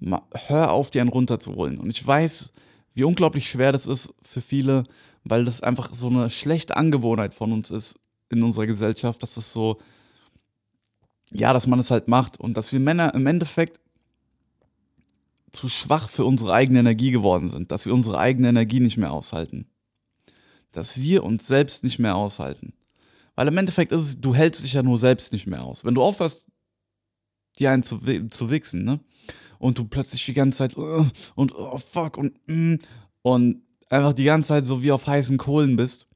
hör 0.00 0.72
auf, 0.72 0.90
dir 0.90 1.02
einen 1.02 1.10
runterzuholen. 1.10 1.78
Und 1.78 1.90
ich 1.90 2.06
weiß, 2.06 2.54
wie 2.94 3.04
unglaublich 3.04 3.50
schwer 3.50 3.72
das 3.72 3.86
ist 3.86 4.14
für 4.22 4.40
viele, 4.40 4.84
weil 5.24 5.44
das 5.44 5.60
einfach 5.60 5.92
so 5.92 6.08
eine 6.08 6.30
schlechte 6.30 6.76
Angewohnheit 6.76 7.34
von 7.34 7.52
uns 7.52 7.70
ist 7.70 7.98
in 8.30 8.42
unserer 8.42 8.66
Gesellschaft, 8.66 9.22
dass 9.22 9.36
es 9.36 9.52
so, 9.52 9.78
ja, 11.30 11.52
dass 11.52 11.66
man 11.66 11.78
es 11.78 11.90
halt 11.90 12.08
macht 12.08 12.40
und 12.40 12.56
dass 12.56 12.72
wir 12.72 12.80
Männer 12.80 13.14
im 13.14 13.26
Endeffekt 13.26 13.78
zu 15.52 15.68
schwach 15.68 16.08
für 16.08 16.24
unsere 16.24 16.54
eigene 16.54 16.78
Energie 16.78 17.10
geworden 17.10 17.50
sind, 17.50 17.72
dass 17.72 17.84
wir 17.84 17.92
unsere 17.92 18.18
eigene 18.18 18.48
Energie 18.48 18.80
nicht 18.80 18.96
mehr 18.96 19.12
aushalten. 19.12 19.66
Dass 20.72 21.00
wir 21.00 21.24
uns 21.24 21.46
selbst 21.46 21.84
nicht 21.84 21.98
mehr 21.98 22.16
aushalten. 22.16 22.72
Weil 23.34 23.48
im 23.48 23.56
Endeffekt 23.58 23.92
ist 23.92 24.00
es, 24.00 24.20
du 24.20 24.34
hältst 24.34 24.64
dich 24.64 24.72
ja 24.72 24.82
nur 24.82 24.98
selbst 24.98 25.32
nicht 25.32 25.46
mehr 25.46 25.62
aus. 25.62 25.84
Wenn 25.84 25.94
du 25.94 26.02
aufhörst, 26.02 26.46
die 27.58 27.68
einen 27.68 27.82
zu, 27.82 28.00
zu 28.30 28.50
wichsen, 28.50 28.84
ne? 28.84 29.00
und 29.58 29.78
du 29.78 29.84
plötzlich 29.84 30.24
die 30.24 30.34
ganze 30.34 30.58
Zeit 30.58 30.76
uh, 30.76 31.06
und 31.34 31.54
oh 31.54 31.78
fuck 31.78 32.18
und 32.18 32.34
mm, 32.46 32.76
und 33.22 33.62
einfach 33.88 34.12
die 34.12 34.24
ganze 34.24 34.48
Zeit 34.48 34.66
so 34.66 34.82
wie 34.82 34.92
auf 34.92 35.06
heißen 35.06 35.38
Kohlen 35.38 35.76
bist. 35.76 36.06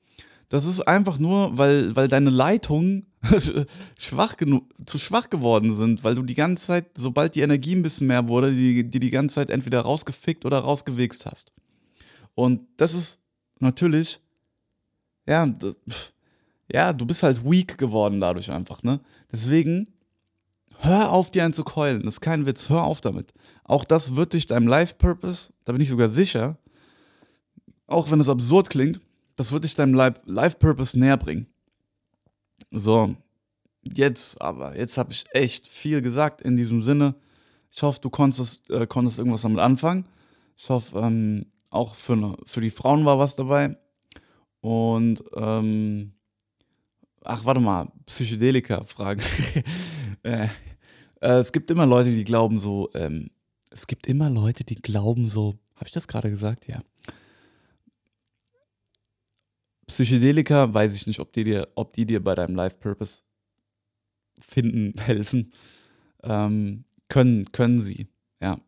Das 0.49 0.65
ist 0.65 0.81
einfach 0.81 1.19
nur, 1.19 1.57
weil, 1.59 1.95
weil 1.95 2.09
deine 2.09 2.31
Leitungen 2.31 3.07
schwach 3.99 4.37
zu 4.87 4.99
schwach 4.99 5.31
geworden 5.31 5.75
sind, 5.75 6.03
weil 6.03 6.15
du 6.15 6.23
die 6.23 6.35
ganze 6.35 6.67
Zeit, 6.67 6.87
sobald 6.95 7.35
die 7.35 7.43
Energie 7.43 7.75
ein 7.75 7.83
bisschen 7.83 8.07
mehr 8.09 8.29
wurde, 8.29 8.53
die, 8.53 8.89
die 8.89 8.99
die 8.99 9.11
ganze 9.11 9.37
Zeit 9.37 9.51
entweder 9.51 9.81
rausgefickt 9.83 10.45
oder 10.45 10.59
rausgewichst 10.59 11.27
hast. 11.27 11.53
Und 12.35 12.63
das 12.77 12.95
ist 12.95 13.21
natürlich, 13.61 14.19
ja, 15.31 15.49
ja, 16.73 16.93
du 16.93 17.07
bist 17.07 17.23
halt 17.23 17.45
weak 17.45 17.79
geworden 17.79 18.21
dadurch 18.21 18.51
einfach, 18.51 18.83
ne? 18.83 19.01
Deswegen 19.33 19.89
Hör 20.83 21.13
auf, 21.13 21.31
dir 21.31 21.45
einen 21.45 21.53
zu 21.53 21.63
keulen. 21.63 22.03
Das 22.05 22.15
ist 22.15 22.21
kein 22.23 22.47
Witz. 22.47 22.71
Hör 22.71 22.85
auf 22.85 23.03
damit. 23.03 23.35
Auch 23.65 23.85
das 23.85 24.17
wird 24.17 24.33
dich 24.33 24.47
deinem 24.47 24.67
Life-Purpose, 24.67 25.53
da 25.65 25.73
bin 25.73 25.81
ich 25.83 25.91
sogar 25.91 26.09
sicher, 26.09 26.57
auch 27.87 28.11
wenn 28.11 28.19
es 28.19 28.29
absurd 28.29 28.71
klingt, 28.71 29.01
das 29.37 29.53
wird 29.53 29.65
dich 29.65 29.75
deinem 29.75 29.95
Life-Purpose 29.95 30.99
näher 30.99 31.19
bringen. 31.19 31.47
So, 32.71 33.15
jetzt 33.83 34.41
aber, 34.41 34.77
jetzt 34.77 34.97
habe 34.97 35.13
ich 35.13 35.25
echt 35.33 35.69
viel 35.69 36.01
gesagt 36.03 36.41
in 36.41 36.57
diesem 36.57 36.81
Sinne. 36.81 37.15
Ich 37.71 37.83
hoffe, 37.83 38.01
du 38.01 38.11
konntest, 38.11 38.71
äh, 38.71 38.87
konntest 38.87 39.19
irgendwas 39.19 39.43
damit 39.43 39.61
anfangen. 39.61 40.07
Ich 40.57 40.69
hoffe, 40.69 40.99
ähm, 40.99 41.47
auch 41.71 41.95
für, 41.95 42.17
ne, 42.17 42.37
für 42.47 42.61
die 42.61 42.71
Frauen 42.71 43.05
war 43.05 43.19
was 43.19 43.37
dabei. 43.37 43.77
Und, 44.61 45.23
ähm, 45.35 46.13
ach, 47.23 47.45
warte 47.45 47.61
mal, 47.61 47.91
Psychedelika-Fragen. 48.07 49.23
äh, 50.23 50.49
äh, 51.21 51.39
es 51.39 51.53
gibt 51.53 51.71
immer 51.71 51.87
Leute, 51.87 52.11
die 52.11 52.25
glauben 52.25 52.59
so, 52.59 52.91
ähm, 52.95 53.31
es 53.71 53.87
gibt 53.87 54.07
immer 54.07 54.29
Leute, 54.29 54.65
die 54.65 54.77
glauben 54.77 55.29
so, 55.29 55.59
habe 55.77 55.87
ich 55.87 55.93
das 55.93 56.09
gerade 56.09 56.31
gesagt? 56.31 56.67
Ja. 56.67 56.83
Psychedelika, 59.87 60.73
weiß 60.73 60.95
ich 60.95 61.07
nicht, 61.07 61.21
ob 61.21 61.33
die 61.33 61.45
dir, 61.45 61.69
ob 61.75 61.93
die 61.93 62.07
dir 62.07 62.23
bei 62.23 62.35
deinem 62.35 62.55
Life 62.55 62.77
Purpose 62.79 63.23
finden 64.41 64.99
helfen. 65.01 65.53
Ähm, 66.23 66.85
können, 67.09 67.51
können 67.53 67.81
sie, 67.81 68.09
ja. 68.41 68.61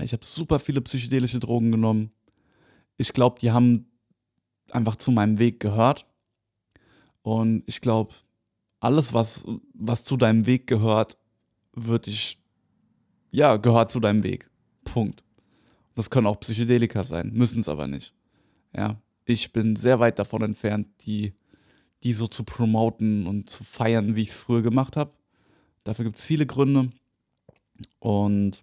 Ich 0.00 0.12
habe 0.12 0.24
super 0.24 0.58
viele 0.60 0.80
psychedelische 0.80 1.40
Drogen 1.40 1.72
genommen. 1.72 2.10
Ich 2.96 3.12
glaube, 3.12 3.38
die 3.40 3.50
haben 3.50 3.89
einfach 4.74 4.96
zu 4.96 5.10
meinem 5.10 5.38
Weg 5.38 5.60
gehört. 5.60 6.06
Und 7.22 7.62
ich 7.66 7.80
glaube, 7.80 8.14
alles, 8.80 9.12
was, 9.12 9.46
was 9.74 10.04
zu 10.04 10.16
deinem 10.16 10.46
Weg 10.46 10.66
gehört, 10.66 11.18
wird 11.74 12.06
ich, 12.06 12.38
ja, 13.30 13.56
gehört 13.56 13.90
zu 13.90 14.00
deinem 14.00 14.22
Weg. 14.22 14.50
Punkt. 14.84 15.22
Das 15.94 16.10
können 16.10 16.26
auch 16.26 16.40
Psychedelika 16.40 17.04
sein, 17.04 17.30
müssen 17.32 17.60
es 17.60 17.68
aber 17.68 17.86
nicht. 17.86 18.14
Ja, 18.74 18.96
ich 19.24 19.52
bin 19.52 19.76
sehr 19.76 20.00
weit 20.00 20.18
davon 20.18 20.42
entfernt, 20.42 20.88
die, 21.02 21.34
die 22.02 22.14
so 22.14 22.26
zu 22.26 22.44
promoten 22.44 23.26
und 23.26 23.50
zu 23.50 23.64
feiern, 23.64 24.16
wie 24.16 24.22
ich 24.22 24.30
es 24.30 24.38
früher 24.38 24.62
gemacht 24.62 24.96
habe. 24.96 25.12
Dafür 25.84 26.04
gibt 26.04 26.18
es 26.18 26.24
viele 26.24 26.46
Gründe. 26.46 26.90
Und 27.98 28.62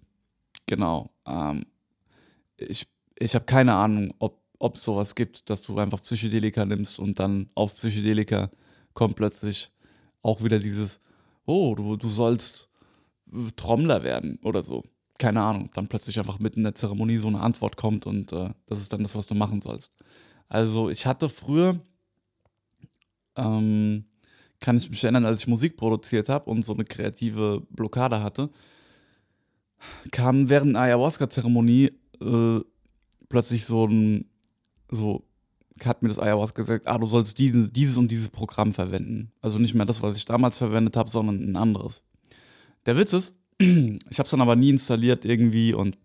genau, 0.66 1.10
ähm, 1.26 1.66
ich, 2.56 2.86
ich 3.18 3.34
habe 3.34 3.44
keine 3.44 3.74
Ahnung, 3.74 4.14
ob 4.18 4.40
ob 4.58 4.74
es 4.74 4.84
sowas 4.84 5.14
gibt, 5.14 5.50
dass 5.50 5.62
du 5.62 5.78
einfach 5.78 6.02
Psychedelika 6.02 6.64
nimmst 6.64 6.98
und 6.98 7.18
dann 7.18 7.50
auf 7.54 7.76
Psychedelika 7.76 8.50
kommt 8.92 9.16
plötzlich 9.16 9.70
auch 10.22 10.42
wieder 10.42 10.58
dieses, 10.58 11.00
oh, 11.46 11.74
du, 11.74 11.96
du 11.96 12.08
sollst 12.08 12.68
äh, 13.32 13.50
Trommler 13.56 14.02
werden 14.02 14.38
oder 14.42 14.62
so. 14.62 14.84
Keine 15.18 15.42
Ahnung. 15.42 15.70
Dann 15.74 15.88
plötzlich 15.88 16.18
einfach 16.18 16.38
mitten 16.38 16.60
in 16.60 16.64
der 16.64 16.74
Zeremonie 16.74 17.16
so 17.18 17.28
eine 17.28 17.40
Antwort 17.40 17.76
kommt 17.76 18.06
und 18.06 18.32
äh, 18.32 18.50
das 18.66 18.80
ist 18.80 18.92
dann 18.92 19.02
das, 19.02 19.14
was 19.14 19.26
du 19.26 19.34
machen 19.34 19.60
sollst. 19.60 19.92
Also 20.48 20.90
ich 20.90 21.06
hatte 21.06 21.28
früher, 21.28 21.80
ähm, 23.36 24.04
kann 24.60 24.76
ich 24.76 24.90
mich 24.90 25.04
erinnern, 25.04 25.24
als 25.24 25.40
ich 25.40 25.46
Musik 25.46 25.76
produziert 25.76 26.28
habe 26.28 26.50
und 26.50 26.64
so 26.64 26.74
eine 26.74 26.84
kreative 26.84 27.62
Blockade 27.70 28.22
hatte, 28.22 28.50
kam 30.10 30.48
während 30.48 30.70
einer 30.70 30.80
Ayahuasca-Zeremonie 30.80 31.90
äh, 32.20 32.60
plötzlich 33.28 33.64
so 33.64 33.86
ein 33.86 34.27
so 34.90 35.24
hat 35.84 36.02
mir 36.02 36.08
das 36.08 36.18
Ayahuasca 36.18 36.62
gesagt, 36.62 36.86
ah, 36.86 36.98
du 36.98 37.06
sollst 37.06 37.38
dieses, 37.38 37.72
dieses 37.72 37.96
und 37.96 38.10
dieses 38.10 38.28
Programm 38.28 38.74
verwenden. 38.74 39.30
Also 39.40 39.58
nicht 39.58 39.74
mehr 39.74 39.86
das, 39.86 40.02
was 40.02 40.16
ich 40.16 40.24
damals 40.24 40.58
verwendet 40.58 40.96
habe, 40.96 41.10
sondern 41.10 41.40
ein 41.40 41.56
anderes. 41.56 42.02
Der 42.86 42.96
Witz 42.96 43.12
ist, 43.12 43.36
ich 43.58 44.18
habe 44.18 44.24
es 44.24 44.30
dann 44.30 44.40
aber 44.40 44.56
nie 44.56 44.70
installiert 44.70 45.24
irgendwie 45.24 45.74
und 45.74 45.98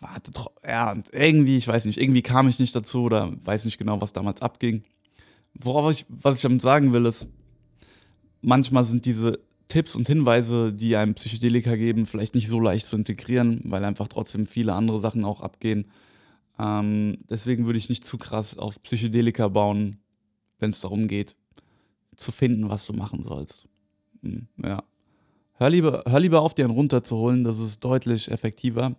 warte, 0.00 0.32
ja, 0.66 0.92
und 0.92 1.12
irgendwie, 1.12 1.56
ich 1.56 1.68
weiß 1.68 1.84
nicht, 1.84 2.00
irgendwie 2.00 2.22
kam 2.22 2.48
ich 2.48 2.58
nicht 2.58 2.74
dazu 2.74 3.02
oder 3.02 3.32
weiß 3.44 3.64
nicht 3.64 3.78
genau, 3.78 4.00
was 4.00 4.12
damals 4.12 4.42
abging. 4.42 4.82
Worauf 5.54 5.90
ich, 5.90 6.06
was 6.08 6.36
ich 6.36 6.42
damit 6.42 6.62
sagen 6.62 6.92
will, 6.92 7.06
ist, 7.06 7.28
manchmal 8.40 8.84
sind 8.84 9.04
diese 9.04 9.40
Tipps 9.68 9.94
und 9.94 10.06
Hinweise, 10.08 10.72
die 10.72 10.96
einem 10.96 11.14
Psychedelika 11.14 11.76
geben, 11.76 12.06
vielleicht 12.06 12.34
nicht 12.34 12.48
so 12.48 12.60
leicht 12.60 12.86
zu 12.86 12.96
integrieren, 12.96 13.60
weil 13.64 13.84
einfach 13.84 14.08
trotzdem 14.08 14.46
viele 14.46 14.74
andere 14.74 14.98
Sachen 14.98 15.24
auch 15.24 15.40
abgehen. 15.40 15.86
Ähm, 16.60 17.16
deswegen 17.30 17.64
würde 17.64 17.78
ich 17.78 17.88
nicht 17.88 18.04
zu 18.04 18.18
krass 18.18 18.58
auf 18.58 18.82
Psychedelika 18.82 19.48
bauen, 19.48 19.96
wenn 20.58 20.70
es 20.70 20.80
darum 20.80 21.08
geht, 21.08 21.34
zu 22.16 22.32
finden, 22.32 22.68
was 22.68 22.86
du 22.86 22.92
machen 22.92 23.22
sollst. 23.22 23.66
Hm, 24.22 24.46
ja. 24.62 24.82
Hör 25.54 25.70
lieber, 25.70 26.04
hör 26.06 26.20
lieber 26.20 26.42
auf, 26.42 26.54
dir 26.54 26.64
einen 26.64 26.74
runterzuholen, 26.74 27.44
das 27.44 27.58
ist 27.60 27.80
deutlich 27.80 28.30
effektiver. 28.30 28.94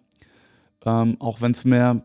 Ähm, 0.86 1.17
auch 1.19 1.41
wenn 1.41 1.52
es 1.52 1.63
mehr 1.63 2.04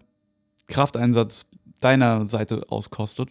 Krafteinsatz 0.67 1.47
deiner 1.81 2.27
Seite 2.27 2.71
auskostet, 2.71 3.31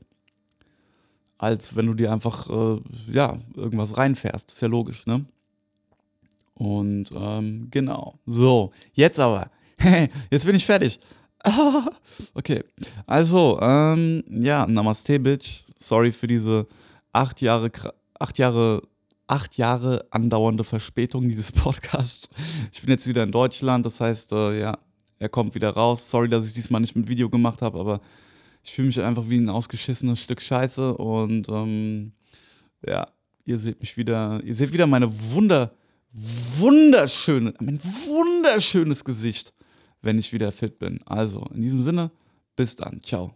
als 1.38 1.76
wenn 1.76 1.86
du 1.86 1.94
dir 1.94 2.12
einfach 2.12 2.50
äh, 2.50 2.82
ja, 3.12 3.38
irgendwas 3.56 3.98
reinfährst. 3.98 4.52
ist 4.52 4.62
ja 4.62 4.68
logisch, 4.68 5.06
ne? 5.06 5.26
Und 6.56 7.12
ähm, 7.14 7.68
genau. 7.70 8.18
So, 8.26 8.72
jetzt 8.94 9.20
aber. 9.20 9.52
jetzt 10.32 10.46
bin 10.46 10.56
ich 10.56 10.66
fertig. 10.66 11.00
okay. 12.34 12.64
Also, 13.06 13.60
ähm, 13.62 14.24
ja, 14.30 14.66
Namaste, 14.66 15.20
Bitch. 15.20 15.64
Sorry 15.76 16.12
für 16.12 16.28
diese 16.28 16.68
acht 17.12 17.42
Jahre, 17.42 17.72
acht 18.20 18.38
Jahre, 18.38 18.82
acht 19.28 19.58
Jahre 19.58 20.06
andauernde 20.12 20.64
Verspätung 20.64 21.28
dieses 21.28 21.52
Podcasts. 21.52 22.30
Ich 22.72 22.82
bin 22.82 22.90
jetzt 22.92 23.08
wieder 23.08 23.24
in 23.24 23.32
Deutschland, 23.32 23.86
das 23.86 24.00
heißt, 24.00 24.32
äh, 24.32 24.60
ja, 24.60 24.78
er 25.20 25.30
kommt 25.30 25.56
wieder 25.56 25.72
raus. 25.72 26.10
Sorry, 26.10 26.30
dass 26.30 26.48
ich 26.48 26.54
diesmal 26.54 26.82
nicht 26.82 26.96
mit 26.96 27.08
Video 27.08 27.30
gemacht 27.30 27.62
habe, 27.62 27.80
aber 27.80 28.02
ich 28.64 28.74
fühle 28.74 28.88
mich 28.88 29.02
einfach 29.02 29.30
wie 29.30 29.38
ein 29.38 29.50
ausgeschissenes 29.50 30.24
Stück 30.24 30.42
Scheiße 30.42 30.98
und 30.98 31.48
ähm, 31.50 32.14
ja, 32.86 33.08
ihr 33.46 33.58
seht 33.58 33.80
mich 33.80 33.96
wieder, 33.96 34.42
ihr 34.44 34.56
seht 34.56 34.74
wieder 34.74 34.88
meine 34.88 35.08
wunder, 35.32 35.72
wunderschöne, 36.12 37.54
mein 37.60 37.80
wunderschönes 37.84 39.04
Gesicht 39.04 39.54
wenn 40.06 40.20
ich 40.20 40.32
wieder 40.32 40.52
fit 40.52 40.80
bin. 40.80 41.00
Also, 41.06 41.46
in 41.54 41.62
diesem 41.62 41.82
Sinne, 41.82 42.12
bis 42.56 42.76
dann. 42.76 43.02
Ciao. 43.02 43.36